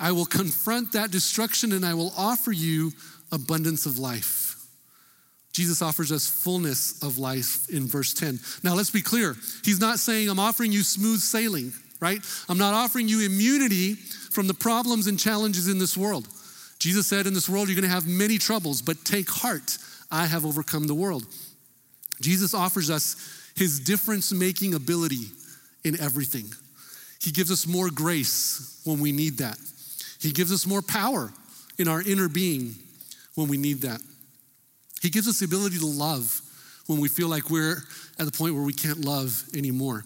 I 0.00 0.12
will 0.12 0.26
confront 0.26 0.92
that 0.92 1.10
destruction 1.10 1.72
and 1.72 1.84
I 1.84 1.94
will 1.94 2.12
offer 2.16 2.52
you 2.52 2.92
abundance 3.30 3.86
of 3.86 3.98
life. 3.98 4.56
Jesus 5.52 5.82
offers 5.82 6.10
us 6.12 6.26
fullness 6.26 7.02
of 7.02 7.18
life 7.18 7.68
in 7.68 7.86
verse 7.86 8.14
10. 8.14 8.38
Now, 8.62 8.74
let's 8.74 8.90
be 8.90 9.02
clear. 9.02 9.36
He's 9.64 9.80
not 9.80 9.98
saying, 9.98 10.28
I'm 10.28 10.38
offering 10.38 10.72
you 10.72 10.82
smooth 10.82 11.18
sailing, 11.18 11.72
right? 12.00 12.20
I'm 12.48 12.58
not 12.58 12.72
offering 12.72 13.08
you 13.08 13.26
immunity 13.26 13.94
from 13.94 14.46
the 14.46 14.54
problems 14.54 15.06
and 15.06 15.18
challenges 15.18 15.68
in 15.68 15.78
this 15.78 15.96
world. 15.96 16.28
Jesus 16.78 17.06
said, 17.06 17.26
In 17.26 17.34
this 17.34 17.48
world, 17.48 17.68
you're 17.68 17.74
going 17.74 17.88
to 17.88 17.94
have 17.94 18.06
many 18.06 18.38
troubles, 18.38 18.80
but 18.80 19.04
take 19.04 19.28
heart. 19.28 19.76
I 20.10 20.26
have 20.26 20.46
overcome 20.46 20.86
the 20.86 20.94
world. 20.94 21.26
Jesus 22.20 22.54
offers 22.54 22.88
us 22.88 23.16
his 23.56 23.80
difference 23.80 24.32
making 24.32 24.74
ability 24.74 25.26
in 25.84 26.00
everything. 26.00 26.46
He 27.20 27.32
gives 27.32 27.50
us 27.50 27.66
more 27.66 27.90
grace 27.90 28.80
when 28.84 29.00
we 29.00 29.12
need 29.12 29.38
that. 29.38 29.58
He 30.20 30.32
gives 30.32 30.52
us 30.52 30.66
more 30.66 30.82
power 30.82 31.32
in 31.78 31.88
our 31.88 32.02
inner 32.02 32.28
being 32.28 32.74
when 33.34 33.48
we 33.48 33.56
need 33.56 33.82
that. 33.82 34.00
He 35.00 35.08
gives 35.08 35.26
us 35.26 35.38
the 35.38 35.46
ability 35.46 35.78
to 35.78 35.86
love 35.86 36.42
when 36.86 37.00
we 37.00 37.08
feel 37.08 37.28
like 37.28 37.48
we're 37.48 37.82
at 38.18 38.26
the 38.26 38.32
point 38.32 38.54
where 38.54 38.64
we 38.64 38.72
can't 38.72 39.04
love 39.04 39.42
anymore. 39.54 40.04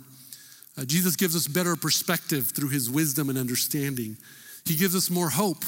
Uh, 0.79 0.85
Jesus 0.85 1.17
gives 1.17 1.35
us 1.35 1.49
better 1.49 1.77
perspective 1.77 2.53
through 2.55 2.69
his 2.69 2.91
wisdom 2.91 3.29
and 3.29 3.39
understanding. 3.39 4.17
He 4.65 4.77
gives 4.77 4.95
us 4.95 5.11
more 5.11 5.31
hope. 5.31 5.65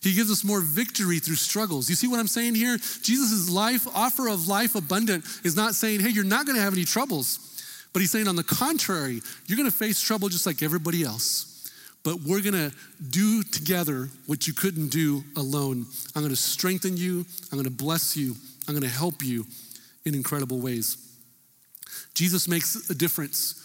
He 0.00 0.14
gives 0.14 0.30
us 0.30 0.44
more 0.44 0.60
victory 0.60 1.18
through 1.18 1.36
struggles. 1.36 1.88
You 1.88 1.96
see 1.96 2.08
what 2.08 2.20
I'm 2.20 2.26
saying 2.26 2.54
here? 2.54 2.76
Jesus' 3.02 3.50
life, 3.50 3.86
offer 3.94 4.28
of 4.28 4.48
life 4.48 4.74
abundant, 4.74 5.24
is 5.44 5.56
not 5.56 5.74
saying, 5.74 6.00
hey, 6.00 6.10
you're 6.10 6.24
not 6.24 6.46
going 6.46 6.56
to 6.56 6.62
have 6.62 6.74
any 6.74 6.84
troubles. 6.84 7.50
But 7.92 8.00
he's 8.00 8.10
saying, 8.10 8.28
on 8.28 8.36
the 8.36 8.44
contrary, 8.44 9.20
you're 9.46 9.56
going 9.56 9.70
to 9.70 9.76
face 9.76 10.00
trouble 10.00 10.28
just 10.28 10.46
like 10.46 10.62
everybody 10.62 11.04
else 11.04 11.53
but 12.04 12.20
we're 12.20 12.42
to 12.52 12.72
do 13.10 13.42
together 13.42 14.08
what 14.26 14.46
you 14.46 14.52
couldn't 14.52 14.88
do 14.88 15.24
alone. 15.36 15.86
I'm 16.14 16.22
to 16.28 16.36
strengthen 16.36 16.96
you, 16.96 17.24
I'm 17.50 17.64
to 17.64 17.70
bless 17.70 18.16
you, 18.16 18.36
I'm 18.68 18.80
to 18.80 18.88
help 18.88 19.22
you 19.22 19.46
in 20.04 20.14
incredible 20.14 20.60
ways. 20.60 20.98
Jesus 22.14 22.46
makes 22.46 22.90
a 22.90 22.94
difference, 22.94 23.60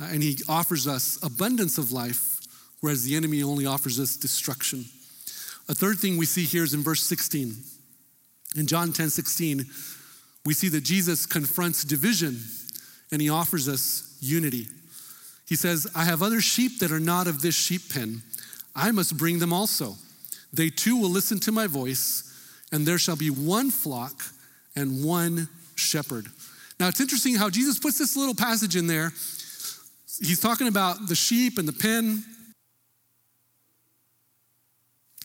uh, 0.00 0.04
and 0.04 0.22
he 0.22 0.38
offers 0.48 0.86
us 0.86 1.18
abundance 1.22 1.78
of 1.78 1.90
life, 1.90 2.40
whereas 2.80 3.04
the 3.04 3.16
enemy 3.16 3.42
only 3.42 3.66
offers 3.66 3.98
us 3.98 4.16
destruction. 4.16 4.84
A 5.68 5.74
third 5.74 5.98
thing 5.98 6.16
we 6.16 6.26
see 6.26 6.44
here 6.44 6.64
is 6.64 6.74
in 6.74 6.82
verse 6.82 7.02
16. 7.02 7.54
In 8.56 8.66
John 8.66 8.92
10 8.92 9.08
16, 9.08 9.64
we 10.44 10.54
see 10.54 10.68
that 10.68 10.82
Jesus 10.82 11.24
confronts 11.24 11.84
division 11.84 12.38
and 13.10 13.22
he 13.22 13.30
offers 13.30 13.68
us 13.68 14.16
unity. 14.20 14.66
He 15.52 15.56
says, 15.56 15.86
I 15.94 16.04
have 16.04 16.22
other 16.22 16.40
sheep 16.40 16.78
that 16.78 16.90
are 16.90 16.98
not 16.98 17.26
of 17.26 17.42
this 17.42 17.54
sheep 17.54 17.82
pen. 17.92 18.22
I 18.74 18.90
must 18.90 19.18
bring 19.18 19.38
them 19.38 19.52
also. 19.52 19.96
They 20.50 20.70
too 20.70 20.96
will 20.96 21.10
listen 21.10 21.40
to 21.40 21.52
my 21.52 21.66
voice, 21.66 22.64
and 22.72 22.86
there 22.86 22.96
shall 22.96 23.16
be 23.16 23.28
one 23.28 23.70
flock 23.70 24.22
and 24.74 25.04
one 25.04 25.50
shepherd. 25.74 26.28
Now 26.80 26.88
it's 26.88 27.02
interesting 27.02 27.34
how 27.34 27.50
Jesus 27.50 27.78
puts 27.78 27.98
this 27.98 28.16
little 28.16 28.34
passage 28.34 28.76
in 28.76 28.86
there. 28.86 29.10
He's 30.22 30.40
talking 30.40 30.68
about 30.68 31.06
the 31.06 31.14
sheep 31.14 31.58
and 31.58 31.68
the 31.68 31.74
pen. 31.74 32.24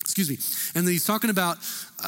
Excuse 0.02 0.30
me. 0.30 0.38
And 0.76 0.86
then 0.86 0.92
he's 0.92 1.06
talking 1.06 1.30
about, 1.30 1.58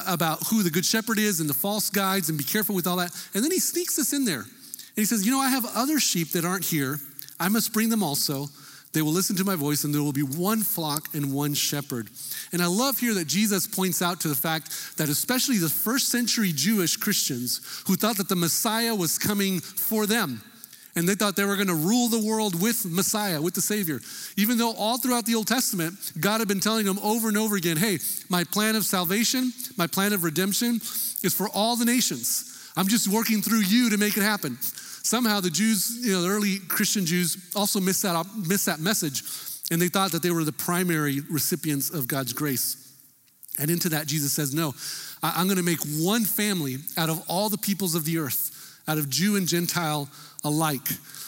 about 0.06 0.46
who 0.48 0.62
the 0.62 0.70
good 0.70 0.86
shepherd 0.86 1.20
is 1.20 1.40
and 1.40 1.50
the 1.50 1.54
false 1.54 1.90
guides 1.90 2.28
and 2.28 2.38
be 2.38 2.44
careful 2.44 2.76
with 2.76 2.86
all 2.86 2.98
that. 2.98 3.12
And 3.34 3.46
then 3.46 3.52
he 3.52 3.60
sneaks 3.60 3.96
this 3.96 4.12
in 4.12 4.26
there. 4.26 4.42
And 4.42 4.98
he 4.98 5.06
says, 5.06 5.26
You 5.26 5.32
know, 5.32 5.40
I 5.40 5.52
have 5.52 5.66
other 5.74 6.02
sheep 6.02 6.34
that 6.34 6.44
aren't 6.44 6.66
here 6.66 7.00
I 7.40 7.50
must 7.50 7.74
bring 7.74 7.90
them 7.90 8.04
also. 8.04 8.48
They 8.92 9.02
will 9.04 9.12
listen 9.12 9.36
to 9.36 9.44
my 9.44 9.56
voice, 9.56 9.84
and 9.84 9.94
there 9.94 10.02
will 10.02 10.12
be 10.12 10.24
one 10.24 10.62
flock 10.62 11.14
and 11.14 11.32
one 11.32 11.54
shepherd. 11.54 12.10
And 12.52 12.62
I 12.62 12.66
love 12.66 12.98
here 12.98 13.14
that 13.14 13.28
Jesus 13.28 13.68
points 13.68 14.02
out 14.02 14.20
to 14.22 14.28
the 14.28 14.36
fact 14.36 14.98
that, 14.98 15.10
especially 15.10 15.58
the 15.58 15.70
first 15.70 16.10
century 16.10 16.52
Jewish 16.52 16.98
Christians 16.98 17.84
who 17.86 17.96
thought 17.96 18.18
that 18.18 18.30
the 18.30 18.36
Messiah 18.36 18.96
was 18.96 19.20
coming 19.20 19.60
for 19.60 20.08
them, 20.08 20.42
and 20.96 21.08
they 21.08 21.14
thought 21.14 21.36
they 21.36 21.46
were 21.46 21.56
going 21.56 21.68
to 21.68 21.76
rule 21.76 22.08
the 22.08 22.26
world 22.26 22.60
with 22.60 22.84
Messiah, 22.86 23.40
with 23.40 23.54
the 23.54 23.62
Savior. 23.62 24.00
Even 24.38 24.58
though 24.58 24.74
all 24.74 24.98
throughout 24.98 25.26
the 25.26 25.36
Old 25.36 25.48
Testament, 25.48 25.94
God 26.20 26.40
had 26.40 26.48
been 26.48 26.60
telling 26.60 26.86
them 26.86 26.98
over 27.04 27.28
and 27.28 27.38
over 27.38 27.56
again 27.56 27.78
hey, 27.78 28.00
my 28.28 28.44
plan 28.44 28.76
of 28.76 28.84
salvation, 28.84 29.54
my 29.78 29.86
plan 29.86 30.14
of 30.14 30.24
redemption 30.24 30.76
is 31.24 31.34
for 31.34 31.48
all 31.50 31.76
the 31.76 31.86
nations. 31.86 32.72
I'm 32.76 32.88
just 32.88 33.08
working 33.08 33.42
through 33.42 33.62
you 33.62 33.92
to 33.92 33.98
make 33.98 34.18
it 34.18 34.24
happen. 34.24 34.58
Somehow 35.10 35.40
the 35.40 35.50
Jews, 35.50 36.06
you 36.06 36.14
know, 36.14 36.22
the 36.22 36.30
early 36.30 36.60
Christian 36.68 37.04
Jews 37.04 37.52
also 37.56 37.80
missed 37.80 38.04
that, 38.04 38.28
missed 38.48 38.68
that 38.68 38.80
message, 38.80 39.24
and 39.72 39.82
they 39.82 39.88
thought 39.88 40.12
that 40.12 40.22
they 40.22 40.30
were 40.30 40.44
the 40.44 40.52
primary 40.52 41.22
recipients 41.32 41.90
of 41.90 42.08
God's 42.08 42.32
grace. 42.32 42.94
And 43.58 43.72
into 43.72 43.90
that, 43.90 44.06
Jesus 44.06 44.34
says, 44.34 44.54
No, 44.54 44.76
I'm 45.24 45.48
going 45.48 45.58
to 45.58 45.64
make 45.64 45.80
one 45.98 46.26
family 46.26 46.78
out 46.96 47.10
of 47.10 47.24
all 47.28 47.50
the 47.50 47.58
peoples 47.58 47.96
of 47.96 48.06
the 48.06 48.20
earth, 48.20 48.80
out 48.88 49.00
of 49.00 49.10
Jew 49.10 49.36
and 49.36 49.48
Gentile 49.48 50.08
alike. 50.44 50.88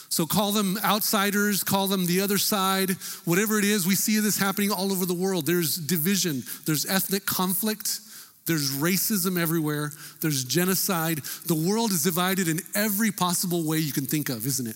So 0.09 0.27
call 0.27 0.51
them 0.51 0.77
outsiders, 0.85 1.63
call 1.63 1.87
them 1.87 2.05
the 2.05 2.21
other 2.21 2.37
side, 2.37 2.91
whatever 3.25 3.57
it 3.57 3.65
is. 3.65 3.87
We 3.87 3.95
see 3.95 4.19
this 4.19 4.37
happening 4.37 4.71
all 4.71 4.91
over 4.91 5.07
the 5.07 5.15
world. 5.15 5.47
There's 5.47 5.75
division, 5.75 6.43
there's 6.67 6.85
ethnic 6.85 7.25
conflict, 7.25 7.99
there's 8.45 8.71
racism 8.71 9.39
everywhere, 9.39 9.91
there's 10.19 10.43
genocide. 10.43 11.19
The 11.47 11.55
world 11.55 11.91
is 11.91 12.03
divided 12.03 12.47
in 12.47 12.59
every 12.75 13.11
possible 13.11 13.67
way 13.67 13.77
you 13.77 13.93
can 13.93 14.05
think 14.05 14.29
of, 14.29 14.45
isn't 14.45 14.67
it? 14.67 14.75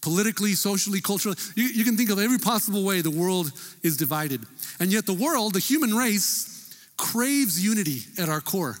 Politically, 0.00 0.52
socially, 0.52 1.00
culturally, 1.00 1.36
you, 1.56 1.64
you 1.64 1.84
can 1.84 1.96
think 1.96 2.10
of 2.10 2.18
every 2.18 2.38
possible 2.38 2.84
way 2.84 3.00
the 3.00 3.10
world 3.10 3.50
is 3.82 3.96
divided. 3.96 4.44
And 4.78 4.92
yet, 4.92 5.06
the 5.06 5.14
world, 5.14 5.54
the 5.54 5.60
human 5.60 5.94
race, 5.94 6.76
craves 6.96 7.62
unity 7.62 8.00
at 8.18 8.28
our 8.28 8.40
core. 8.40 8.76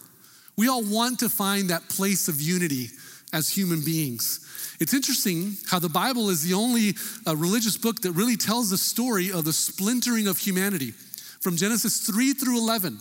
We 0.56 0.68
all 0.68 0.84
want 0.84 1.18
to 1.20 1.28
find 1.28 1.70
that 1.70 1.88
place 1.88 2.28
of 2.28 2.40
unity 2.40 2.88
as 3.32 3.48
human 3.48 3.82
beings. 3.82 4.40
It's 4.80 4.94
interesting 4.94 5.56
how 5.68 5.78
the 5.78 5.88
Bible 5.88 6.30
is 6.30 6.42
the 6.42 6.54
only 6.54 6.94
uh, 7.26 7.36
religious 7.36 7.76
book 7.76 8.02
that 8.02 8.12
really 8.12 8.36
tells 8.36 8.70
the 8.70 8.78
story 8.78 9.32
of 9.32 9.44
the 9.44 9.52
splintering 9.52 10.26
of 10.26 10.38
humanity 10.38 10.92
from 11.40 11.56
Genesis 11.56 12.06
3 12.06 12.32
through 12.34 12.58
11, 12.58 12.98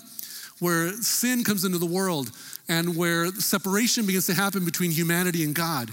where 0.60 0.92
sin 0.94 1.44
comes 1.44 1.66
into 1.66 1.78
the 1.78 1.86
world 1.86 2.32
and 2.70 2.96
where 2.96 3.28
separation 3.34 4.06
begins 4.06 4.28
to 4.28 4.34
happen 4.34 4.66
between 4.66 4.92
humanity 4.92 5.44
and 5.44 5.54
God. 5.54 5.92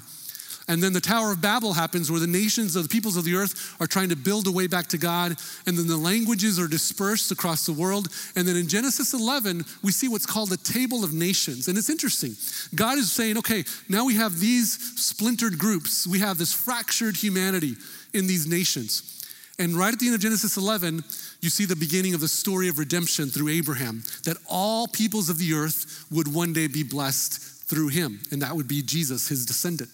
And 0.70 0.80
then 0.80 0.92
the 0.92 1.00
Tower 1.00 1.32
of 1.32 1.40
Babel 1.40 1.72
happens 1.72 2.12
where 2.12 2.20
the 2.20 2.28
nations 2.28 2.76
of 2.76 2.84
the 2.84 2.88
peoples 2.88 3.16
of 3.16 3.24
the 3.24 3.34
earth 3.34 3.74
are 3.80 3.88
trying 3.88 4.10
to 4.10 4.16
build 4.16 4.46
a 4.46 4.52
way 4.52 4.68
back 4.68 4.86
to 4.88 4.98
God. 4.98 5.36
And 5.66 5.76
then 5.76 5.88
the 5.88 5.96
languages 5.96 6.60
are 6.60 6.68
dispersed 6.68 7.32
across 7.32 7.66
the 7.66 7.72
world. 7.72 8.06
And 8.36 8.46
then 8.46 8.54
in 8.54 8.68
Genesis 8.68 9.12
11, 9.12 9.64
we 9.82 9.90
see 9.90 10.06
what's 10.06 10.26
called 10.26 10.50
the 10.50 10.56
Table 10.58 11.02
of 11.02 11.12
Nations. 11.12 11.66
And 11.66 11.76
it's 11.76 11.90
interesting. 11.90 12.36
God 12.72 12.98
is 12.98 13.10
saying, 13.10 13.36
okay, 13.38 13.64
now 13.88 14.04
we 14.04 14.14
have 14.14 14.38
these 14.38 14.70
splintered 14.94 15.58
groups, 15.58 16.06
we 16.06 16.20
have 16.20 16.38
this 16.38 16.52
fractured 16.52 17.16
humanity 17.16 17.74
in 18.14 18.28
these 18.28 18.46
nations. 18.46 19.19
And 19.60 19.76
right 19.76 19.92
at 19.92 19.98
the 19.98 20.06
end 20.06 20.14
of 20.14 20.22
Genesis 20.22 20.56
11, 20.56 21.04
you 21.42 21.50
see 21.50 21.66
the 21.66 21.76
beginning 21.76 22.14
of 22.14 22.20
the 22.20 22.28
story 22.28 22.68
of 22.68 22.78
redemption 22.78 23.28
through 23.28 23.50
Abraham, 23.50 24.02
that 24.24 24.38
all 24.48 24.88
peoples 24.88 25.28
of 25.28 25.36
the 25.36 25.52
earth 25.52 26.06
would 26.10 26.32
one 26.32 26.54
day 26.54 26.66
be 26.66 26.82
blessed 26.82 27.38
through 27.68 27.88
him, 27.88 28.20
and 28.30 28.40
that 28.40 28.56
would 28.56 28.66
be 28.66 28.80
Jesus, 28.80 29.28
his 29.28 29.44
descendant. 29.44 29.90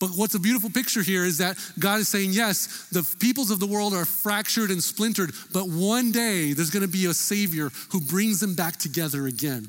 But 0.00 0.10
what's 0.16 0.34
a 0.34 0.40
beautiful 0.40 0.68
picture 0.68 1.00
here 1.00 1.24
is 1.24 1.38
that 1.38 1.56
God 1.78 2.00
is 2.00 2.08
saying, 2.08 2.30
yes, 2.32 2.88
the 2.90 3.08
peoples 3.20 3.52
of 3.52 3.60
the 3.60 3.68
world 3.68 3.94
are 3.94 4.04
fractured 4.04 4.72
and 4.72 4.82
splintered, 4.82 5.30
but 5.52 5.68
one 5.68 6.10
day 6.10 6.52
there's 6.52 6.70
going 6.70 6.84
to 6.84 6.88
be 6.88 7.06
a 7.06 7.14
Savior 7.14 7.70
who 7.92 8.00
brings 8.00 8.40
them 8.40 8.56
back 8.56 8.78
together 8.78 9.28
again. 9.28 9.68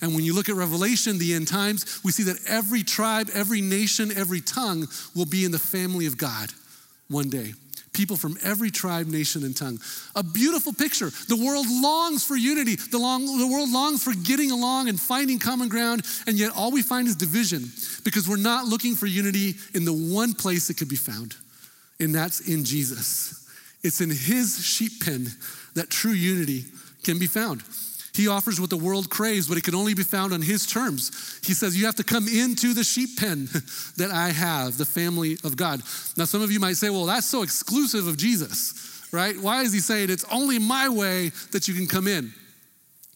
And 0.00 0.14
when 0.14 0.24
you 0.24 0.34
look 0.34 0.48
at 0.48 0.54
Revelation, 0.54 1.18
the 1.18 1.34
end 1.34 1.48
times, 1.48 2.00
we 2.02 2.12
see 2.12 2.22
that 2.22 2.38
every 2.48 2.82
tribe, 2.82 3.28
every 3.34 3.60
nation, 3.60 4.10
every 4.16 4.40
tongue 4.40 4.88
will 5.14 5.26
be 5.26 5.44
in 5.44 5.52
the 5.52 5.58
family 5.58 6.06
of 6.06 6.16
God 6.16 6.50
one 7.08 7.28
day 7.28 7.52
people 7.96 8.16
from 8.16 8.36
every 8.42 8.70
tribe, 8.70 9.06
nation, 9.06 9.42
and 9.42 9.56
tongue. 9.56 9.80
A 10.14 10.22
beautiful 10.22 10.72
picture. 10.72 11.10
The 11.28 11.36
world 11.36 11.66
longs 11.68 12.24
for 12.24 12.36
unity. 12.36 12.76
The, 12.76 12.98
long, 12.98 13.38
the 13.38 13.46
world 13.46 13.70
longs 13.70 14.04
for 14.04 14.12
getting 14.12 14.50
along 14.50 14.88
and 14.88 15.00
finding 15.00 15.38
common 15.38 15.68
ground, 15.68 16.04
and 16.26 16.38
yet 16.38 16.52
all 16.54 16.70
we 16.70 16.82
find 16.82 17.08
is 17.08 17.16
division 17.16 17.64
because 18.04 18.28
we're 18.28 18.36
not 18.36 18.66
looking 18.66 18.94
for 18.94 19.06
unity 19.06 19.54
in 19.74 19.84
the 19.84 19.92
one 19.92 20.34
place 20.34 20.68
it 20.70 20.76
could 20.76 20.88
be 20.88 20.96
found, 20.96 21.34
and 21.98 22.14
that's 22.14 22.40
in 22.46 22.64
Jesus. 22.64 23.48
It's 23.82 24.00
in 24.00 24.10
his 24.10 24.64
sheep 24.64 25.04
pen 25.04 25.28
that 25.74 25.90
true 25.90 26.12
unity 26.12 26.64
can 27.02 27.18
be 27.18 27.26
found. 27.26 27.62
He 28.16 28.28
offers 28.28 28.60
what 28.60 28.70
the 28.70 28.76
world 28.76 29.10
craves, 29.10 29.48
but 29.48 29.58
it 29.58 29.64
can 29.64 29.74
only 29.74 29.94
be 29.94 30.02
found 30.02 30.32
on 30.32 30.40
His 30.40 30.66
terms. 30.66 31.40
He 31.44 31.52
says, 31.52 31.76
You 31.76 31.86
have 31.86 31.96
to 31.96 32.04
come 32.04 32.26
into 32.26 32.72
the 32.72 32.82
sheep 32.82 33.18
pen 33.18 33.46
that 33.96 34.10
I 34.10 34.30
have, 34.30 34.78
the 34.78 34.86
family 34.86 35.38
of 35.44 35.56
God. 35.56 35.82
Now, 36.16 36.24
some 36.24 36.42
of 36.42 36.50
you 36.50 36.58
might 36.58 36.76
say, 36.76 36.90
Well, 36.90 37.06
that's 37.06 37.26
so 37.26 37.42
exclusive 37.42 38.06
of 38.06 38.16
Jesus, 38.16 39.06
right? 39.12 39.38
Why 39.38 39.62
is 39.62 39.72
He 39.72 39.80
saying 39.80 40.10
it's 40.10 40.24
only 40.32 40.58
my 40.58 40.88
way 40.88 41.30
that 41.52 41.68
you 41.68 41.74
can 41.74 41.86
come 41.86 42.08
in? 42.08 42.32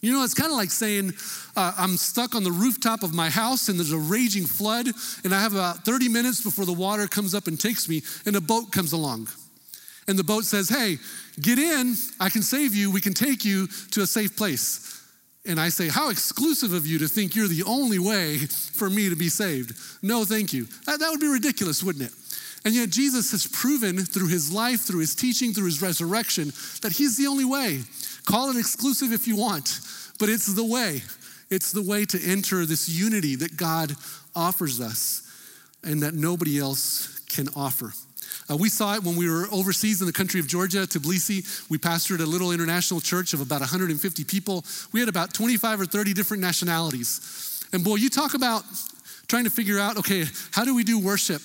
You 0.03 0.13
know, 0.13 0.25
it's 0.25 0.35
kind 0.35 0.51
of 0.51 0.57
like 0.57 0.71
saying, 0.71 1.13
uh, 1.57 1.73
I'm 1.77 1.97
stuck 1.99 2.35
on 2.35 2.43
the 2.43 2.53
rooftop 2.53 3.03
of 3.03 3.13
my 3.13 3.29
house 3.29 3.69
and 3.69 3.79
there's 3.79 3.93
a 3.93 3.99
raging 3.99 4.47
flood, 4.47 4.89
and 5.25 5.35
I 5.35 5.41
have 5.41 5.53
about 5.53 5.85
30 5.85 6.09
minutes 6.09 6.43
before 6.43 6.65
the 6.65 6.73
water 6.73 7.07
comes 7.07 7.35
up 7.35 7.47
and 7.47 7.61
takes 7.61 7.89
me, 7.89 8.03
and 8.25 8.35
a 8.35 8.41
boat 8.41 8.73
comes 8.73 8.93
along. 8.93 9.29
And 10.11 10.19
the 10.19 10.25
boat 10.25 10.45
says, 10.45 10.69
Hey, 10.69 10.99
get 11.41 11.61
in, 11.61 11.95
I 12.19 12.31
can 12.31 12.43
save 12.43 12.75
you, 12.75 12.91
we 12.91 13.01
can 13.01 13.15
take 13.15 13.45
you 13.45 13.69
to 13.93 14.03
a 14.03 14.07
safe 14.09 14.37
place. 14.37 15.07
And 15.47 15.61
I 15.61 15.69
say, 15.69 15.87
How 15.87 16.11
exclusive 16.11 16.73
of 16.73 16.85
you 16.85 16.99
to 16.99 17.07
think 17.07 17.37
you're 17.37 17.47
the 17.47 17.63
only 17.63 18.01
way 18.01 18.39
for 18.39 18.91
me 18.91 19.09
to 19.09 19.15
be 19.15 19.29
saved. 19.29 19.73
No, 20.03 20.25
thank 20.25 20.53
you. 20.53 20.65
That, 20.87 20.99
that 20.99 21.11
would 21.11 21.21
be 21.21 21.29
ridiculous, 21.29 21.85
wouldn't 21.85 22.07
it? 22.07 22.13
And 22.65 22.75
yet, 22.75 22.91
Jesus 22.91 23.31
has 23.31 23.47
proven 23.47 23.99
through 23.99 24.27
his 24.27 24.53
life, 24.53 24.81
through 24.81 24.99
his 24.99 25.15
teaching, 25.15 25.53
through 25.55 25.67
his 25.67 25.81
resurrection, 25.81 26.53
that 26.83 26.91
he's 26.91 27.17
the 27.17 27.29
only 27.29 27.45
way. 27.45 27.83
Call 28.27 28.51
it 28.51 28.57
exclusive 28.57 29.13
if 29.13 29.29
you 29.29 29.37
want, 29.37 29.79
but 30.19 30.29
it's 30.29 30.53
the 30.53 30.65
way. 30.65 31.03
It's 31.51 31.71
the 31.71 31.83
way 31.83 32.05
to 32.07 32.21
enter 32.21 32.67
this 32.67 32.89
unity 32.89 33.37
that 33.37 33.57
God 33.57 33.95
offers 34.35 34.81
us 34.81 35.23
and 35.85 36.03
that 36.03 36.15
nobody 36.15 36.59
else 36.59 37.21
can 37.29 37.47
offer. 37.55 37.93
Uh, 38.51 38.57
we 38.57 38.69
saw 38.69 38.95
it 38.95 39.05
when 39.05 39.15
we 39.15 39.31
were 39.31 39.47
overseas 39.53 40.01
in 40.01 40.07
the 40.07 40.13
country 40.13 40.41
of 40.41 40.49
Georgia, 40.49 40.79
Tbilisi. 40.79 41.71
We 41.71 41.79
pastored 41.79 42.21
a 42.21 42.27
little 42.27 42.51
international 42.51 43.01
church 43.01 43.33
of 43.33 43.41
about 43.41 43.61
150 43.61 44.25
people. 44.25 44.65
We 44.93 44.99
had 44.99 45.09
about 45.09 45.33
25 45.33 45.83
or 45.83 45.87
30 45.87 46.15
different 46.15 46.43
nationalities. 46.43 47.69
And 47.73 47.85
boy, 47.85 47.97
you 47.97 48.09
talk 48.09 48.35
about 48.35 48.65
trying 49.29 49.45
to 49.45 49.51
figure 49.51 49.79
out 49.79 49.99
okay, 49.99 50.25
how 50.51 50.65
do 50.65 50.75
we 50.75 50.83
do 50.83 50.99
worship? 50.99 51.43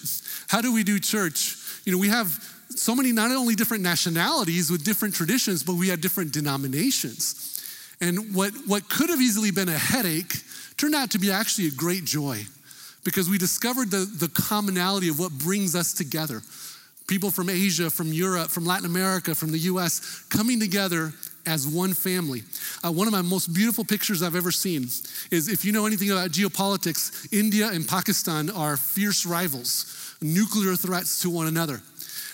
How 0.48 0.62
do 0.62 0.74
we 0.74 0.84
do 0.84 1.00
church? 1.00 1.56
You 1.86 1.91
know, 1.91 2.00
we 2.00 2.10
have 2.10 2.28
so 2.70 2.96
many 2.96 3.12
not 3.12 3.30
only 3.30 3.54
different 3.54 3.84
nationalities 3.84 4.72
with 4.72 4.84
different 4.84 5.13
traditions, 5.13 5.62
but 5.62 5.76
we 5.76 5.89
have 5.89 6.02
different 6.02 6.34
denominations. 6.34 7.52
And 8.02 8.34
what, 8.34 8.52
what 8.65 8.89
could 8.89 9.10
have 9.10 9.22
easily 9.22 9.52
been 9.52 9.70
a 9.70 9.78
headache 9.78 10.34
turned 10.76 10.96
out 10.96 11.12
to 11.12 11.20
be 11.20 11.32
actually 11.32 11.68
a 11.68 11.72
great 11.72 12.04
joy 12.04 12.44
because 13.04 13.30
we 13.30 13.38
discovered 13.38 13.91
the, 13.91 14.06
the 14.18 14.28
commonality 14.30 15.08
of 15.08 15.20
what 15.20 15.32
brings 15.32 15.76
us 15.76 15.94
together 15.94 16.41
people 17.08 17.32
from 17.32 17.50
Asia, 17.50 17.89
from 17.89 18.12
Europe, 18.12 18.50
from 18.50 18.65
Latin 18.65 18.86
America, 18.86 19.36
from 19.36 19.52
the 19.52 19.60
US, 19.60 20.24
coming 20.30 20.60
together 20.60 21.13
as 21.46 21.68
one 21.68 21.94
family. 21.94 22.44
Uh, 22.84 22.91
one 22.91 23.08
of 23.08 23.13
my 23.13 23.22
most 23.22 23.54
beautiful 23.54 23.86
pictures 23.86 24.24
I've 24.24 24.36
ever 24.36 24.52
seen 24.52 24.84
is 25.32 25.48
if 25.48 25.63
you 25.63 25.72
know 25.72 25.86
anything 25.86 26.12
about 26.12 26.32
geopolitics, 26.32 27.32
India 27.32 27.70
and 27.72 27.88
Pakistan 27.88 28.50
are 28.50 28.78
fierce 28.78 29.26
rivals, 29.26 30.15
nuclear 30.22 30.76
threats 30.76 31.22
to 31.22 31.30
one 31.30 31.48
another. 31.48 31.82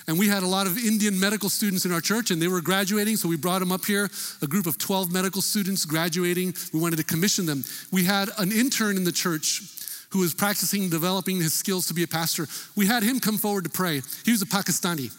And 0.08 0.18
we 0.18 0.28
had 0.28 0.44
a 0.44 0.48
lot 0.48 0.66
of 0.66 0.78
Indian 0.78 1.20
medical 1.20 1.50
students 1.50 1.86
in 1.86 1.92
our 1.92 2.02
church, 2.02 2.32
and 2.32 2.42
they 2.42 2.48
were 2.48 2.62
graduating, 2.62 3.18
so 3.18 3.30
we 3.30 3.38
brought 3.38 3.60
them 3.60 3.72
up 3.72 3.86
here, 3.86 4.10
a 4.42 4.48
group 4.48 4.66
of 4.66 4.78
12 4.78 5.12
medical 5.12 5.42
students 5.42 5.86
graduating. 5.86 6.56
We 6.74 6.80
wanted 6.80 6.98
to 6.98 7.04
commission 7.04 7.46
them. 7.46 7.64
We 7.92 8.04
had 8.04 8.30
an 8.38 8.52
intern 8.52 8.98
in 8.98 9.04
the 9.04 9.12
church 9.12 9.62
who 10.12 10.20
was 10.20 10.34
practicing 10.34 10.90
developing 10.90 11.38
his 11.38 11.54
skills 11.54 11.88
to 11.88 11.94
be 11.94 12.04
a 12.04 12.08
pastor, 12.08 12.48
we 12.76 12.86
had 12.86 13.04
him 13.04 13.20
come 13.20 13.38
forward 13.38 13.64
to 13.64 13.70
pray. 13.70 14.02
He 14.26 14.32
was 14.32 14.42
a 14.42 14.46
Pakistani. 14.46 15.12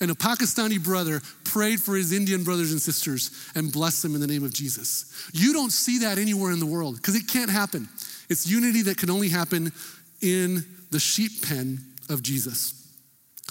And 0.00 0.10
a 0.10 0.14
Pakistani 0.14 0.82
brother 0.82 1.20
prayed 1.44 1.80
for 1.80 1.94
his 1.94 2.12
Indian 2.12 2.42
brothers 2.42 2.72
and 2.72 2.80
sisters 2.80 3.30
and 3.54 3.72
blessed 3.72 4.02
them 4.02 4.14
in 4.14 4.20
the 4.20 4.26
name 4.26 4.44
of 4.44 4.52
Jesus. 4.52 5.30
You 5.32 5.52
don't 5.52 5.70
see 5.70 6.00
that 6.00 6.18
anywhere 6.18 6.52
in 6.52 6.58
the 6.58 6.66
world 6.66 6.96
because 6.96 7.14
it 7.14 7.28
can't 7.28 7.50
happen. 7.50 7.88
It's 8.28 8.46
unity 8.46 8.82
that 8.82 8.98
can 8.98 9.10
only 9.10 9.28
happen 9.28 9.72
in 10.20 10.64
the 10.90 10.98
sheep 10.98 11.46
pen 11.46 11.78
of 12.08 12.22
Jesus. 12.22 12.80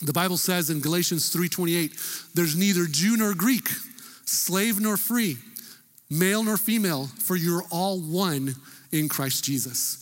The 0.02 0.14
Bible 0.14 0.38
says 0.38 0.70
in 0.70 0.82
Galatians 0.82 1.30
3:28, 1.30 1.94
there's 2.34 2.56
neither 2.56 2.88
Jew 2.88 3.16
nor 3.16 3.34
Greek, 3.34 3.70
slave 4.26 4.80
nor 4.80 4.98
free, 4.98 5.38
male 6.10 6.44
nor 6.44 6.58
female, 6.58 7.08
for 7.20 7.36
you're 7.36 7.64
all 7.70 8.02
one 8.02 8.56
in 8.92 9.08
Christ 9.08 9.44
Jesus. 9.44 9.98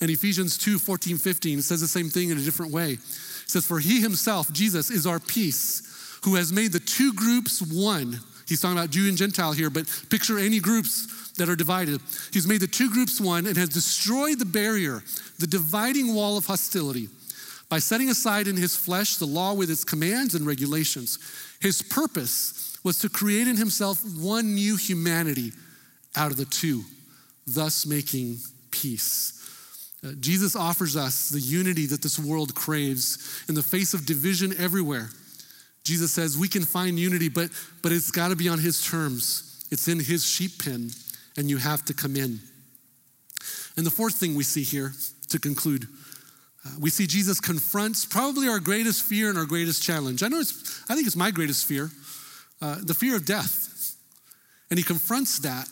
And 0.00 0.10
Ephesians 0.10 0.56
2 0.58 0.78
14, 0.78 1.16
15 1.18 1.62
says 1.62 1.80
the 1.80 1.88
same 1.88 2.08
thing 2.08 2.30
in 2.30 2.38
a 2.38 2.42
different 2.42 2.72
way. 2.72 2.92
It 2.92 3.00
says, 3.50 3.66
For 3.66 3.80
he 3.80 4.00
himself, 4.00 4.52
Jesus, 4.52 4.90
is 4.90 5.06
our 5.06 5.18
peace, 5.18 6.20
who 6.24 6.36
has 6.36 6.52
made 6.52 6.72
the 6.72 6.80
two 6.80 7.12
groups 7.14 7.60
one. 7.60 8.20
He's 8.46 8.60
talking 8.60 8.78
about 8.78 8.90
Jew 8.90 9.08
and 9.08 9.16
Gentile 9.16 9.52
here, 9.52 9.70
but 9.70 9.86
picture 10.08 10.38
any 10.38 10.58
groups 10.58 11.32
that 11.32 11.48
are 11.48 11.56
divided. 11.56 12.00
He's 12.32 12.46
made 12.46 12.60
the 12.60 12.66
two 12.66 12.90
groups 12.90 13.20
one 13.20 13.46
and 13.46 13.56
has 13.56 13.68
destroyed 13.68 14.38
the 14.38 14.44
barrier, 14.44 15.02
the 15.38 15.46
dividing 15.46 16.14
wall 16.14 16.36
of 16.36 16.46
hostility, 16.46 17.08
by 17.68 17.78
setting 17.78 18.08
aside 18.08 18.48
in 18.48 18.56
his 18.56 18.76
flesh 18.76 19.16
the 19.16 19.26
law 19.26 19.52
with 19.52 19.70
its 19.70 19.84
commands 19.84 20.34
and 20.34 20.46
regulations. 20.46 21.18
His 21.60 21.82
purpose 21.82 22.78
was 22.84 22.98
to 23.00 23.08
create 23.08 23.48
in 23.48 23.56
himself 23.56 24.02
one 24.18 24.54
new 24.54 24.76
humanity 24.76 25.52
out 26.16 26.30
of 26.30 26.36
the 26.36 26.44
two, 26.44 26.84
thus 27.46 27.86
making 27.86 28.38
peace. 28.70 29.37
Jesus 30.20 30.54
offers 30.54 30.96
us 30.96 31.28
the 31.28 31.40
unity 31.40 31.86
that 31.86 32.02
this 32.02 32.18
world 32.18 32.54
craves 32.54 33.42
in 33.48 33.54
the 33.54 33.62
face 33.62 33.94
of 33.94 34.06
division 34.06 34.54
everywhere. 34.58 35.10
Jesus 35.82 36.12
says 36.12 36.38
we 36.38 36.48
can 36.48 36.64
find 36.64 36.98
unity, 36.98 37.28
but, 37.28 37.50
but 37.82 37.92
it's 37.92 38.10
got 38.10 38.28
to 38.28 38.36
be 38.36 38.48
on 38.48 38.58
His 38.58 38.84
terms. 38.84 39.66
It's 39.70 39.88
in 39.88 39.98
His 39.98 40.24
sheep 40.24 40.62
pen, 40.62 40.90
and 41.36 41.50
you 41.50 41.56
have 41.56 41.84
to 41.86 41.94
come 41.94 42.14
in. 42.14 42.40
And 43.76 43.86
the 43.86 43.90
fourth 43.90 44.14
thing 44.14 44.34
we 44.34 44.44
see 44.44 44.62
here 44.62 44.92
to 45.30 45.38
conclude 45.38 45.88
uh, 46.66 46.70
we 46.80 46.90
see 46.90 47.06
Jesus 47.06 47.40
confronts 47.40 48.04
probably 48.04 48.48
our 48.48 48.58
greatest 48.58 49.02
fear 49.02 49.28
and 49.28 49.38
our 49.38 49.44
greatest 49.44 49.82
challenge. 49.82 50.22
I 50.22 50.28
know 50.28 50.40
it's, 50.40 50.82
I 50.90 50.94
think 50.94 51.06
it's 51.06 51.16
my 51.16 51.30
greatest 51.30 51.66
fear, 51.66 51.90
uh, 52.60 52.78
the 52.82 52.94
fear 52.94 53.16
of 53.16 53.24
death. 53.24 53.96
And 54.70 54.78
he 54.78 54.84
confronts 54.84 55.38
that 55.40 55.68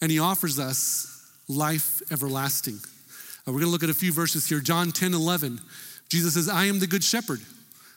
and 0.00 0.10
he 0.10 0.18
offers 0.18 0.58
us 0.58 1.26
life 1.48 2.00
everlasting. 2.12 2.78
We're 3.48 3.60
going 3.60 3.66
to 3.66 3.70
look 3.70 3.82
at 3.82 3.90
a 3.90 3.94
few 3.94 4.12
verses 4.12 4.48
here. 4.48 4.60
John 4.60 4.92
10 4.92 5.14
11. 5.14 5.60
Jesus 6.08 6.34
says, 6.34 6.48
I 6.48 6.64
am 6.64 6.78
the 6.78 6.86
good 6.86 7.04
shepherd. 7.04 7.40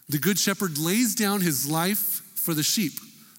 The 0.10 0.18
good 0.18 0.38
shepherd 0.38 0.78
lays 0.78 1.16
down 1.16 1.42
his 1.42 1.70
life 1.70 2.22
for 2.36 2.54
the 2.54 2.64
sheep. 2.64 2.94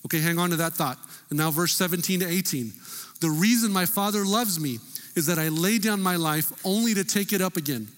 Okay, 0.06 0.20
hang 0.20 0.38
on 0.38 0.50
to 0.50 0.56
that 0.56 0.72
thought. 0.72 0.98
And 1.30 1.38
now, 1.38 1.50
verse 1.50 1.74
17 1.74 2.20
to 2.20 2.26
18. 2.26 2.72
The 3.20 3.30
reason 3.30 3.72
my 3.72 3.86
Father 3.86 4.24
loves 4.24 4.58
me 4.58 4.78
is 5.14 5.26
that 5.26 5.38
I 5.38 5.48
lay 5.48 5.78
down 5.78 6.00
my 6.00 6.16
life 6.16 6.52
only 6.64 6.94
to 6.94 7.04
take 7.04 7.32
it 7.32 7.40
up 7.40 7.56
again. 7.56 7.88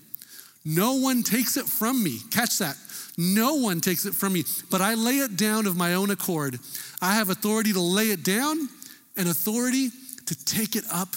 No 0.65 0.95
one 0.95 1.23
takes 1.23 1.57
it 1.57 1.67
from 1.67 2.03
me. 2.03 2.19
Catch 2.31 2.59
that. 2.59 2.77
No 3.17 3.55
one 3.55 3.81
takes 3.81 4.07
it 4.07 4.15
from 4.15 4.33
me, 4.33 4.45
but 4.71 4.81
I 4.81 4.95
lay 4.95 5.19
it 5.19 5.37
down 5.37 5.67
of 5.67 5.77
my 5.77 5.95
own 5.95 6.11
accord. 6.11 6.59
I 7.01 7.15
have 7.15 7.31
authority 7.31 7.73
to 7.73 7.81
lay 7.81 8.11
it 8.11 8.25
down 8.25 8.69
and 9.17 9.29
authority 9.29 9.91
to 10.27 10.45
take 10.45 10.75
it 10.75 10.85
up 10.91 11.15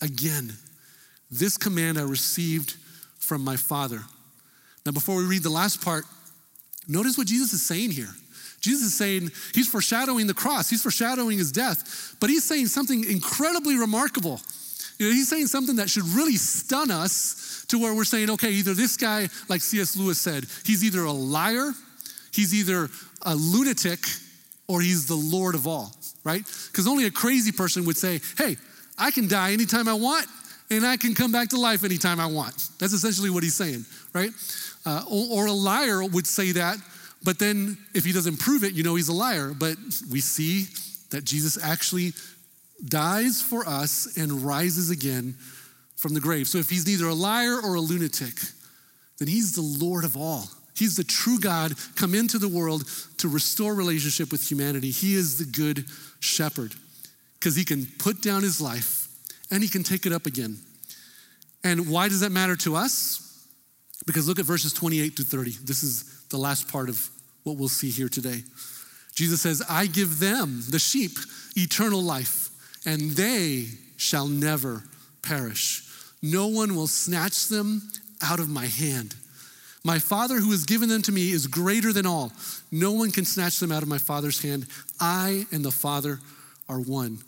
again. 0.00 0.52
This 1.30 1.56
command 1.56 1.98
I 1.98 2.02
received 2.02 2.76
from 3.18 3.42
my 3.42 3.56
Father. 3.56 4.00
Now, 4.86 4.92
before 4.92 5.16
we 5.16 5.24
read 5.24 5.42
the 5.42 5.50
last 5.50 5.84
part, 5.84 6.04
notice 6.86 7.18
what 7.18 7.26
Jesus 7.26 7.52
is 7.52 7.62
saying 7.62 7.90
here. 7.90 8.08
Jesus 8.60 8.86
is 8.86 8.94
saying 8.96 9.30
he's 9.54 9.68
foreshadowing 9.68 10.26
the 10.26 10.34
cross, 10.34 10.68
he's 10.68 10.82
foreshadowing 10.82 11.38
his 11.38 11.52
death, 11.52 12.16
but 12.20 12.30
he's 12.30 12.44
saying 12.44 12.66
something 12.66 13.04
incredibly 13.04 13.76
remarkable. 13.76 14.40
You 14.98 15.08
know, 15.08 15.12
he's 15.12 15.28
saying 15.28 15.46
something 15.46 15.76
that 15.76 15.88
should 15.88 16.06
really 16.08 16.34
stun 16.34 16.90
us 16.90 17.64
to 17.68 17.78
where 17.78 17.94
we're 17.94 18.04
saying, 18.04 18.30
okay, 18.30 18.50
either 18.50 18.74
this 18.74 18.96
guy, 18.96 19.28
like 19.48 19.60
C.S. 19.60 19.96
Lewis 19.96 20.20
said, 20.20 20.44
he's 20.64 20.82
either 20.82 21.04
a 21.04 21.12
liar, 21.12 21.72
he's 22.32 22.52
either 22.52 22.88
a 23.22 23.34
lunatic, 23.34 24.00
or 24.66 24.80
he's 24.80 25.06
the 25.06 25.14
Lord 25.14 25.54
of 25.54 25.66
all, 25.66 25.92
right? 26.24 26.42
Because 26.70 26.86
only 26.88 27.06
a 27.06 27.10
crazy 27.10 27.52
person 27.52 27.84
would 27.86 27.96
say, 27.96 28.20
hey, 28.36 28.56
I 28.98 29.10
can 29.10 29.28
die 29.28 29.52
anytime 29.52 29.86
I 29.86 29.94
want, 29.94 30.26
and 30.70 30.86
I 30.86 30.96
can 30.96 31.14
come 31.14 31.32
back 31.32 31.48
to 31.50 31.60
life 31.60 31.84
anytime 31.84 32.20
I 32.20 32.26
want. 32.26 32.68
That's 32.78 32.92
essentially 32.92 33.30
what 33.30 33.42
he's 33.42 33.54
saying, 33.54 33.84
right? 34.12 34.30
Uh, 34.84 35.02
or, 35.10 35.44
or 35.44 35.46
a 35.46 35.52
liar 35.52 36.04
would 36.04 36.26
say 36.26 36.52
that, 36.52 36.78
but 37.24 37.38
then 37.38 37.78
if 37.94 38.04
he 38.04 38.12
doesn't 38.12 38.38
prove 38.38 38.64
it, 38.64 38.74
you 38.74 38.82
know 38.82 38.94
he's 38.94 39.08
a 39.08 39.14
liar. 39.14 39.52
But 39.58 39.76
we 40.10 40.20
see 40.20 40.66
that 41.10 41.24
Jesus 41.24 41.62
actually 41.62 42.12
dies 42.84 43.42
for 43.42 43.66
us 43.66 44.16
and 44.16 44.44
rises 44.44 44.90
again 44.90 45.34
from 45.96 46.14
the 46.14 46.20
grave. 46.20 46.46
So 46.46 46.58
if 46.58 46.70
he's 46.70 46.86
neither 46.86 47.06
a 47.06 47.14
liar 47.14 47.58
or 47.62 47.74
a 47.74 47.80
lunatic, 47.80 48.34
then 49.18 49.26
he's 49.26 49.54
the 49.54 49.84
Lord 49.84 50.04
of 50.04 50.16
all. 50.16 50.48
He's 50.76 50.94
the 50.94 51.02
true 51.02 51.40
God 51.40 51.72
come 51.96 52.14
into 52.14 52.38
the 52.38 52.48
world 52.48 52.88
to 53.18 53.28
restore 53.28 53.74
relationship 53.74 54.30
with 54.30 54.48
humanity. 54.48 54.90
He 54.90 55.14
is 55.14 55.38
the 55.38 55.44
good 55.44 55.86
shepherd 56.20 56.74
because 57.34 57.56
he 57.56 57.64
can 57.64 57.86
put 57.98 58.22
down 58.22 58.42
his 58.42 58.60
life 58.60 58.97
and 59.50 59.62
he 59.62 59.68
can 59.68 59.82
take 59.82 60.06
it 60.06 60.12
up 60.12 60.26
again. 60.26 60.58
And 61.64 61.90
why 61.90 62.08
does 62.08 62.20
that 62.20 62.32
matter 62.32 62.56
to 62.56 62.76
us? 62.76 63.46
Because 64.06 64.28
look 64.28 64.38
at 64.38 64.44
verses 64.44 64.72
28 64.72 65.16
to 65.16 65.22
30. 65.22 65.50
This 65.64 65.82
is 65.82 66.24
the 66.30 66.38
last 66.38 66.68
part 66.68 66.88
of 66.88 67.08
what 67.42 67.56
we'll 67.56 67.68
see 67.68 67.90
here 67.90 68.08
today. 68.08 68.42
Jesus 69.14 69.40
says, 69.40 69.62
I 69.68 69.86
give 69.86 70.20
them, 70.20 70.62
the 70.70 70.78
sheep, 70.78 71.12
eternal 71.56 72.00
life, 72.00 72.50
and 72.86 73.12
they 73.12 73.66
shall 73.96 74.28
never 74.28 74.84
perish. 75.22 75.84
No 76.22 76.46
one 76.46 76.74
will 76.74 76.86
snatch 76.86 77.48
them 77.48 77.82
out 78.22 78.40
of 78.40 78.48
my 78.48 78.66
hand. 78.66 79.14
My 79.84 79.98
Father 79.98 80.36
who 80.36 80.50
has 80.50 80.64
given 80.64 80.88
them 80.88 81.02
to 81.02 81.12
me 81.12 81.30
is 81.30 81.46
greater 81.46 81.92
than 81.92 82.06
all. 82.06 82.32
No 82.70 82.92
one 82.92 83.10
can 83.10 83.24
snatch 83.24 83.58
them 83.58 83.72
out 83.72 83.82
of 83.82 83.88
my 83.88 83.98
Father's 83.98 84.42
hand. 84.42 84.66
I 85.00 85.46
and 85.52 85.64
the 85.64 85.70
Father 85.70 86.20
are 86.68 86.80
one. 86.80 87.18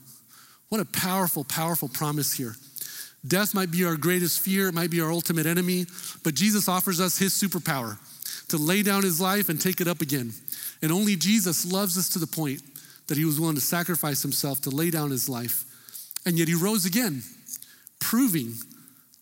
What 0.71 0.81
a 0.81 0.85
powerful, 0.87 1.45
powerful 1.45 1.89
promise 1.89 2.33
here. 2.33 2.55
Death 3.27 3.55
might 3.55 3.71
be 3.71 3.85
our 3.85 3.97
greatest 3.97 4.41
fear, 4.41 4.69
it 4.69 4.75
might 4.75 4.91
be 4.91 5.01
our 5.01 5.13
ultimate 5.13 5.45
enemy, 5.45 5.85
but 6.25 6.35
Jesus 6.35 6.69
offers 6.69 7.01
us 7.01 7.19
his 7.19 7.35
superpower 7.35 7.99
to 8.49 8.57
lay 8.57 8.83
down 8.83 9.03
his 9.03 9.21
life 9.21 9.49
and 9.49 9.61
take 9.61 9.81
it 9.81 9.89
up 9.89 10.01
again. 10.01 10.33
And 10.81 10.91
only 10.91 11.17
Jesus 11.17 11.71
loves 11.71 11.99
us 11.99 12.09
to 12.11 12.19
the 12.19 12.27
point 12.27 12.63
that 13.09 13.19
he 13.19 13.25
was 13.25 13.39
willing 13.39 13.57
to 13.57 13.61
sacrifice 13.61 14.23
himself 14.23 14.61
to 14.63 14.71
lay 14.71 14.91
down 14.91 15.11
his 15.11 15.29
life. 15.29 15.65
And 16.25 16.39
yet 16.39 16.49
he 16.49 16.55
rose 16.55 16.87
again, 16.87 17.23
proving 17.99 18.55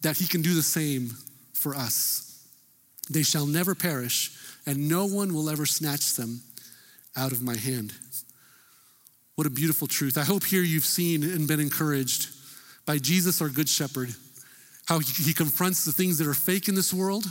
that 0.02 0.18
he 0.18 0.26
can 0.26 0.42
do 0.42 0.54
the 0.54 0.62
same 0.62 1.16
for 1.54 1.74
us. 1.74 2.46
They 3.10 3.22
shall 3.22 3.46
never 3.46 3.74
perish, 3.74 4.36
and 4.66 4.88
no 4.88 5.06
one 5.06 5.34
will 5.34 5.48
ever 5.48 5.64
snatch 5.64 6.14
them 6.14 6.42
out 7.16 7.32
of 7.32 7.42
my 7.42 7.56
hand. 7.56 7.94
What 9.38 9.46
a 9.46 9.50
beautiful 9.50 9.86
truth. 9.86 10.18
I 10.18 10.24
hope 10.24 10.42
here 10.42 10.62
you've 10.62 10.84
seen 10.84 11.22
and 11.22 11.46
been 11.46 11.60
encouraged 11.60 12.26
by 12.84 12.98
Jesus, 12.98 13.40
our 13.40 13.48
good 13.48 13.68
shepherd, 13.68 14.12
how 14.86 14.98
he, 14.98 15.32
confronts 15.32 15.84
the 15.84 15.92
things 15.92 16.18
that 16.18 16.26
are 16.26 16.34
fake 16.34 16.66
in 16.66 16.74
this 16.74 16.92
world. 16.92 17.24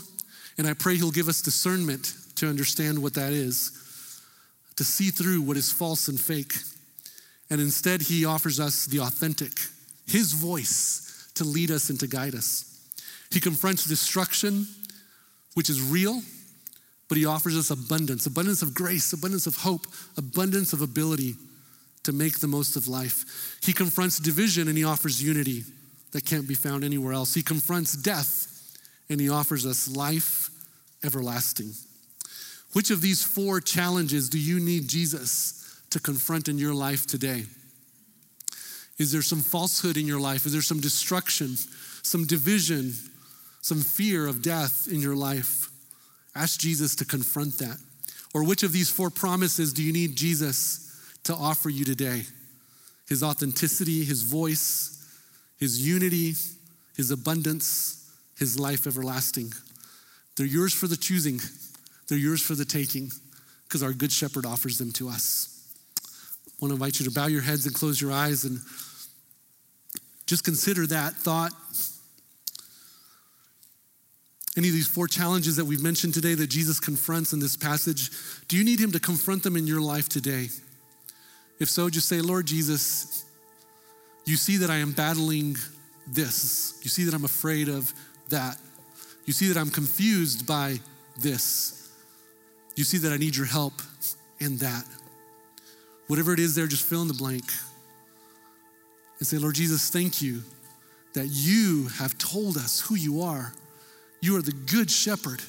And 0.58 0.66
I 0.66 0.72
pray 0.72 0.96
he'll 0.96 1.12
give 1.12 1.28
us 1.28 1.42
discernment 1.42 2.14
to 2.36 2.48
understand 2.48 3.04
what 3.04 3.14
that 3.16 3.34
is, 3.34 4.22
to 4.78 4.86
see 4.86 5.10
through 5.10 5.42
what 5.42 5.58
is 5.58 5.70
false 5.70 6.08
and 6.08 6.18
fake. 6.18 6.54
And 7.50 7.60
instead, 7.60 8.04
he 8.04 8.24
offers 8.24 8.58
us 8.58 8.86
the 8.86 9.02
authentic, 9.02 9.60
his 10.08 10.32
voice 10.32 11.30
to 11.36 11.44
lead 11.44 11.72
us 11.72 11.90
and 11.90 12.00
to 12.00 12.08
guide 12.08 12.36
us. 12.36 12.90
He 13.32 13.42
confronts 13.42 13.84
destruction, 13.84 14.66
which 15.56 15.70
is 15.70 15.82
real, 15.82 16.22
but 17.10 17.18
he 17.18 17.26
offers 17.26 17.58
us 17.58 17.70
abundance 17.70 18.28
abundance 18.28 18.62
of 18.62 18.74
grace, 18.74 19.12
abundance 19.12 19.46
of 19.46 19.58
hope, 19.58 19.88
abundance 20.16 20.72
of 20.72 20.82
ability 20.82 21.36
to 22.08 22.14
make 22.14 22.40
the 22.40 22.48
most 22.48 22.78
of 22.78 22.88
life. 22.88 23.60
He 23.62 23.74
confronts 23.74 24.18
division 24.18 24.70
and 24.70 24.78
he 24.78 24.86
offers 24.86 25.22
unity 25.22 25.66
that 26.14 26.26
can't 26.26 26.48
be 26.48 26.54
found 26.54 26.86
anywhere 26.86 27.12
else. 27.12 27.34
He 27.34 27.42
confronts 27.42 27.98
death 27.98 28.78
and 29.10 29.20
he 29.20 29.28
offers 29.28 29.66
us 29.66 29.94
life 29.94 30.50
everlasting. 31.04 31.74
Which 32.72 32.92
of 32.92 33.02
these 33.02 33.22
four 33.22 33.60
challenges 33.60 34.30
do 34.30 34.40
you 34.40 34.62
need 34.62 34.88
Jesus 34.88 35.82
to 35.90 36.00
confront 36.00 36.48
in 36.48 36.58
your 36.58 36.74
life 36.74 37.06
today? 37.06 37.44
Is 38.98 39.12
there 39.12 39.22
some 39.22 39.42
falsehood 39.42 39.98
in 39.98 40.08
your 40.08 40.22
life? 40.22 40.46
Is 40.46 40.54
there 40.54 40.62
some 40.62 40.80
destruction, 40.80 41.58
some 42.04 42.26
division, 42.26 42.94
some 43.60 43.82
fear 43.82 44.28
of 44.28 44.42
death 44.42 44.88
in 44.90 45.02
your 45.02 45.16
life? 45.18 45.68
Ask 46.34 46.58
Jesus 46.58 46.96
to 46.96 47.06
confront 47.06 47.58
that. 47.58 47.78
Or 48.34 48.46
which 48.46 48.64
of 48.64 48.72
these 48.72 48.90
four 48.90 49.10
promises 49.10 49.74
do 49.74 49.84
you 49.84 49.92
need 49.92 50.16
Jesus 50.16 50.87
to 51.28 51.34
offer 51.34 51.70
you 51.70 51.86
today 51.86 52.24
his 53.08 53.24
authenticity, 53.24 54.04
his 54.04 54.22
voice, 54.24 54.94
his 55.58 55.88
unity, 55.88 56.34
his 56.96 57.10
abundance, 57.10 58.12
his 58.38 58.60
life 58.60 58.86
everlasting. 58.86 59.52
They're 60.36 60.46
yours 60.46 60.74
for 60.74 60.88
the 60.88 60.98
choosing, 60.98 61.40
they're 62.10 62.18
yours 62.18 62.42
for 62.42 62.54
the 62.54 62.66
taking, 62.66 63.12
because 63.64 63.82
our 63.82 63.94
good 63.94 64.12
shepherd 64.12 64.46
offers 64.46 64.78
them 64.78 64.92
to 64.94 65.08
us. 65.08 65.54
I 66.06 66.52
want 66.60 66.72
to 66.72 66.76
invite 66.76 67.00
you 67.00 67.06
to 67.06 67.12
bow 67.12 67.28
your 67.28 67.42
heads 67.42 67.66
and 67.66 67.74
close 67.74 68.02
your 68.02 68.12
eyes 68.12 68.44
and 68.44 68.60
just 70.26 70.44
consider 70.44 70.86
that 70.88 71.14
thought. 71.14 71.54
Any 74.58 74.68
of 74.68 74.74
these 74.74 74.88
four 74.88 75.08
challenges 75.08 75.56
that 75.56 75.66
we've 75.66 75.84
mentioned 75.84 76.14
today 76.14 76.34
that 76.34 76.48
Jesus 76.48 76.80
confronts 76.80 77.32
in 77.32 77.40
this 77.40 77.56
passage, 77.56 78.10
do 78.48 78.58
you 78.58 78.66
need 78.66 78.80
him 78.80 78.92
to 78.92 79.00
confront 79.00 79.44
them 79.44 79.56
in 79.56 79.68
your 79.68 79.82
life 79.82 80.10
today? 80.10 80.50
If 81.60 81.70
so, 81.70 81.90
just 81.90 82.08
say, 82.08 82.22
Lord 82.22 82.46
Jesus, 82.46 83.26
you 84.26 84.36
see 84.36 84.58
that 84.58 84.70
I 84.70 84.78
am 84.78 84.92
battling 84.92 85.56
this. 86.06 86.80
You 86.84 86.90
see 86.90 87.04
that 87.06 87.14
I'm 87.14 87.26
afraid 87.26 87.70
of 87.70 87.94
that. 88.30 88.58
You 89.26 89.34
see 89.34 89.48
that 89.48 89.58
I'm 89.58 89.70
confused 89.70 90.46
by 90.46 90.80
this. 91.20 91.92
You 92.76 92.84
see 92.84 92.98
that 93.00 93.12
I 93.12 93.18
need 93.18 93.36
your 93.36 93.46
help 93.46 93.74
in 94.40 94.58
that. 94.58 94.86
Whatever 96.08 96.34
it 96.34 96.40
is 96.40 96.56
there, 96.56 96.68
just 96.68 96.86
fill 96.86 97.02
in 97.02 97.08
the 97.08 97.14
blank. 97.14 97.44
And 99.20 99.28
say, 99.28 99.38
Lord 99.38 99.56
Jesus, 99.56 99.90
thank 99.90 100.22
you 100.22 100.44
that 101.14 101.28
you 101.28 101.88
have 101.98 102.18
told 102.18 102.56
us 102.56 102.82
who 102.82 102.96
you 102.96 103.22
are. 103.22 103.52
You 104.22 104.38
are 104.38 104.42
the 104.42 104.52
good 104.52 104.92
shepherd 104.92 105.42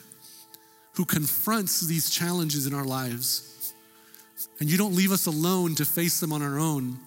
who 0.95 1.05
confronts 1.05 1.81
these 1.81 2.11
challenges 2.11 2.67
in 2.67 2.75
our 2.75 2.85
lives. 2.85 3.48
And 4.61 4.71
you 4.71 4.77
don't 4.77 4.95
leave 4.95 5.13
us 5.13 5.27
alone 5.27 5.75
to 5.77 5.85
face 5.85 6.21
them 6.21 6.33
on 6.33 6.43
our 6.43 6.59
own, 6.59 6.99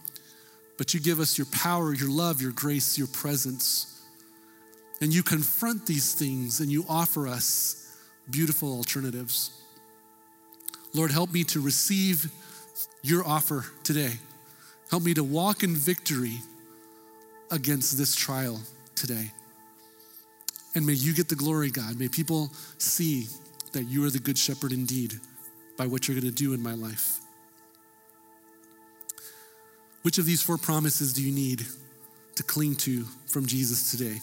but 0.78 0.94
you 0.94 1.00
give 1.00 1.20
us 1.20 1.38
your 1.38 1.48
power, 1.52 1.94
your 1.94 2.10
love, 2.10 2.42
your 2.42 2.52
grace, 2.52 2.98
your 2.98 3.08
presence. 3.08 4.02
And 5.02 5.14
you 5.14 5.24
confront 5.24 5.86
these 5.86 6.14
things 6.14 6.60
and 6.60 6.72
you 6.72 6.86
offer 6.88 7.28
us 7.28 7.98
beautiful 8.30 8.72
alternatives. 8.72 9.52
Lord, 10.94 11.12
help 11.12 11.32
me 11.32 11.44
to 11.46 11.60
receive 11.60 12.32
your 13.02 13.26
offer 13.28 13.66
today. 13.84 14.14
Help 14.90 15.04
me 15.04 15.14
to 15.14 15.24
walk 15.24 15.64
in 15.64 15.76
victory 15.76 16.38
against 17.50 17.98
this 17.98 18.16
trial 18.16 18.60
today. 18.96 19.32
And 20.76 20.86
may 20.86 20.94
you 20.94 21.14
get 21.14 21.30
the 21.30 21.36
glory, 21.36 21.70
God. 21.70 21.98
May 22.00 22.08
people 22.08 22.52
see 22.78 23.28
that 23.72 23.84
you 23.84 24.06
are 24.06 24.10
the 24.10 24.20
good 24.20 24.38
shepherd 24.38 24.72
indeed 24.72 25.20
by 25.78 25.86
what 25.86 26.08
you're 26.08 26.20
going 26.20 26.32
to 26.32 26.38
do 26.38 26.54
in 26.54 26.62
my 26.62 26.74
life. 26.74 27.21
Which 30.02 30.18
of 30.18 30.26
these 30.26 30.42
four 30.42 30.58
promises 30.58 31.14
do 31.14 31.22
you 31.22 31.32
need 31.32 31.66
to 32.36 32.44
cling 32.44 32.76
to 32.78 33.04
from 33.28 33.46
Jesus 33.46 33.92
today? 33.92 34.20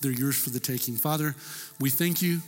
They're 0.00 0.12
yours 0.12 0.36
for 0.36 0.50
the 0.50 0.60
taking. 0.60 0.96
Father, 0.96 1.34
we 1.80 1.90
thank 1.90 2.22
you. 2.22 2.40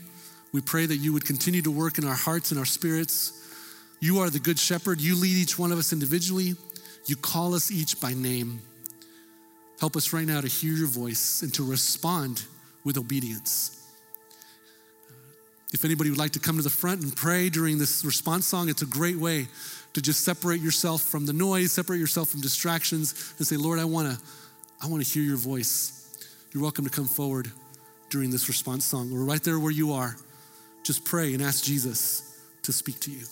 We 0.53 0.61
pray 0.61 0.87
that 0.87 0.97
you 0.97 1.13
would 1.13 1.25
continue 1.25 1.63
to 1.63 1.71
work 1.71 1.99
in 1.99 2.05
our 2.05 2.15
hearts 2.15 2.51
and 2.51 2.59
our 2.59 2.67
spirits. 2.67 3.33
You 4.01 4.21
are 4.21 4.31
the 4.31 4.39
good 4.39 4.59
shepherd. 4.59 5.01
You 5.01 5.15
lead 5.15 5.37
each 5.37 5.59
one 5.59 5.73
of 5.73 5.79
us 5.79 5.93
individually. 5.93 6.55
You 7.07 7.17
call 7.17 7.55
us 7.55 7.71
each 7.71 8.01
by 8.01 8.15
name. 8.15 8.61
Help 9.79 9.97
us 9.97 10.13
right 10.13 10.27
now 10.27 10.41
to 10.41 10.49
hear 10.49 10.73
your 10.75 10.89
voice 10.89 11.43
and 11.43 11.53
to 11.55 11.65
respond 11.65 12.45
with 12.85 12.99
obedience. 12.99 13.77
If 15.73 15.85
anybody 15.85 16.11
would 16.11 16.19
like 16.19 16.33
to 16.33 16.41
come 16.41 16.57
to 16.57 16.63
the 16.63 16.71
front 16.71 17.03
and 17.03 17.15
pray 17.15 17.49
during 17.49 17.79
this 17.79 18.05
response 18.05 18.47
song, 18.47 18.69
it's 18.69 18.83
a 18.83 18.87
great 18.87 19.17
way 19.17 19.49
to 19.95 20.03
just 20.03 20.25
separate 20.25 20.61
yourself 20.61 21.03
from 21.03 21.27
the 21.27 21.33
noise, 21.33 21.73
separate 21.73 21.99
yourself 21.99 22.29
from 22.29 22.41
distractions, 22.41 23.35
and 23.39 23.47
say, 23.47 23.57
Lord, 23.57 23.79
I 23.79 23.85
want 23.85 24.13
to 24.13 24.25
I 24.83 24.87
want 24.87 25.05
to 25.05 25.13
hear 25.13 25.23
your 25.23 25.37
voice. 25.37 25.97
You're 26.53 26.63
welcome 26.63 26.85
to 26.85 26.91
come 26.91 27.07
forward 27.07 27.51
during 28.09 28.31
this 28.31 28.49
response 28.49 28.85
song 28.85 29.13
or 29.13 29.25
right 29.25 29.43
there 29.43 29.59
where 29.59 29.71
you 29.71 29.93
are. 29.93 30.17
Just 30.83 31.05
pray 31.05 31.35
and 31.35 31.43
ask 31.43 31.63
Jesus 31.63 32.41
to 32.63 32.73
speak 32.73 32.99
to 33.01 33.11
you. 33.11 33.25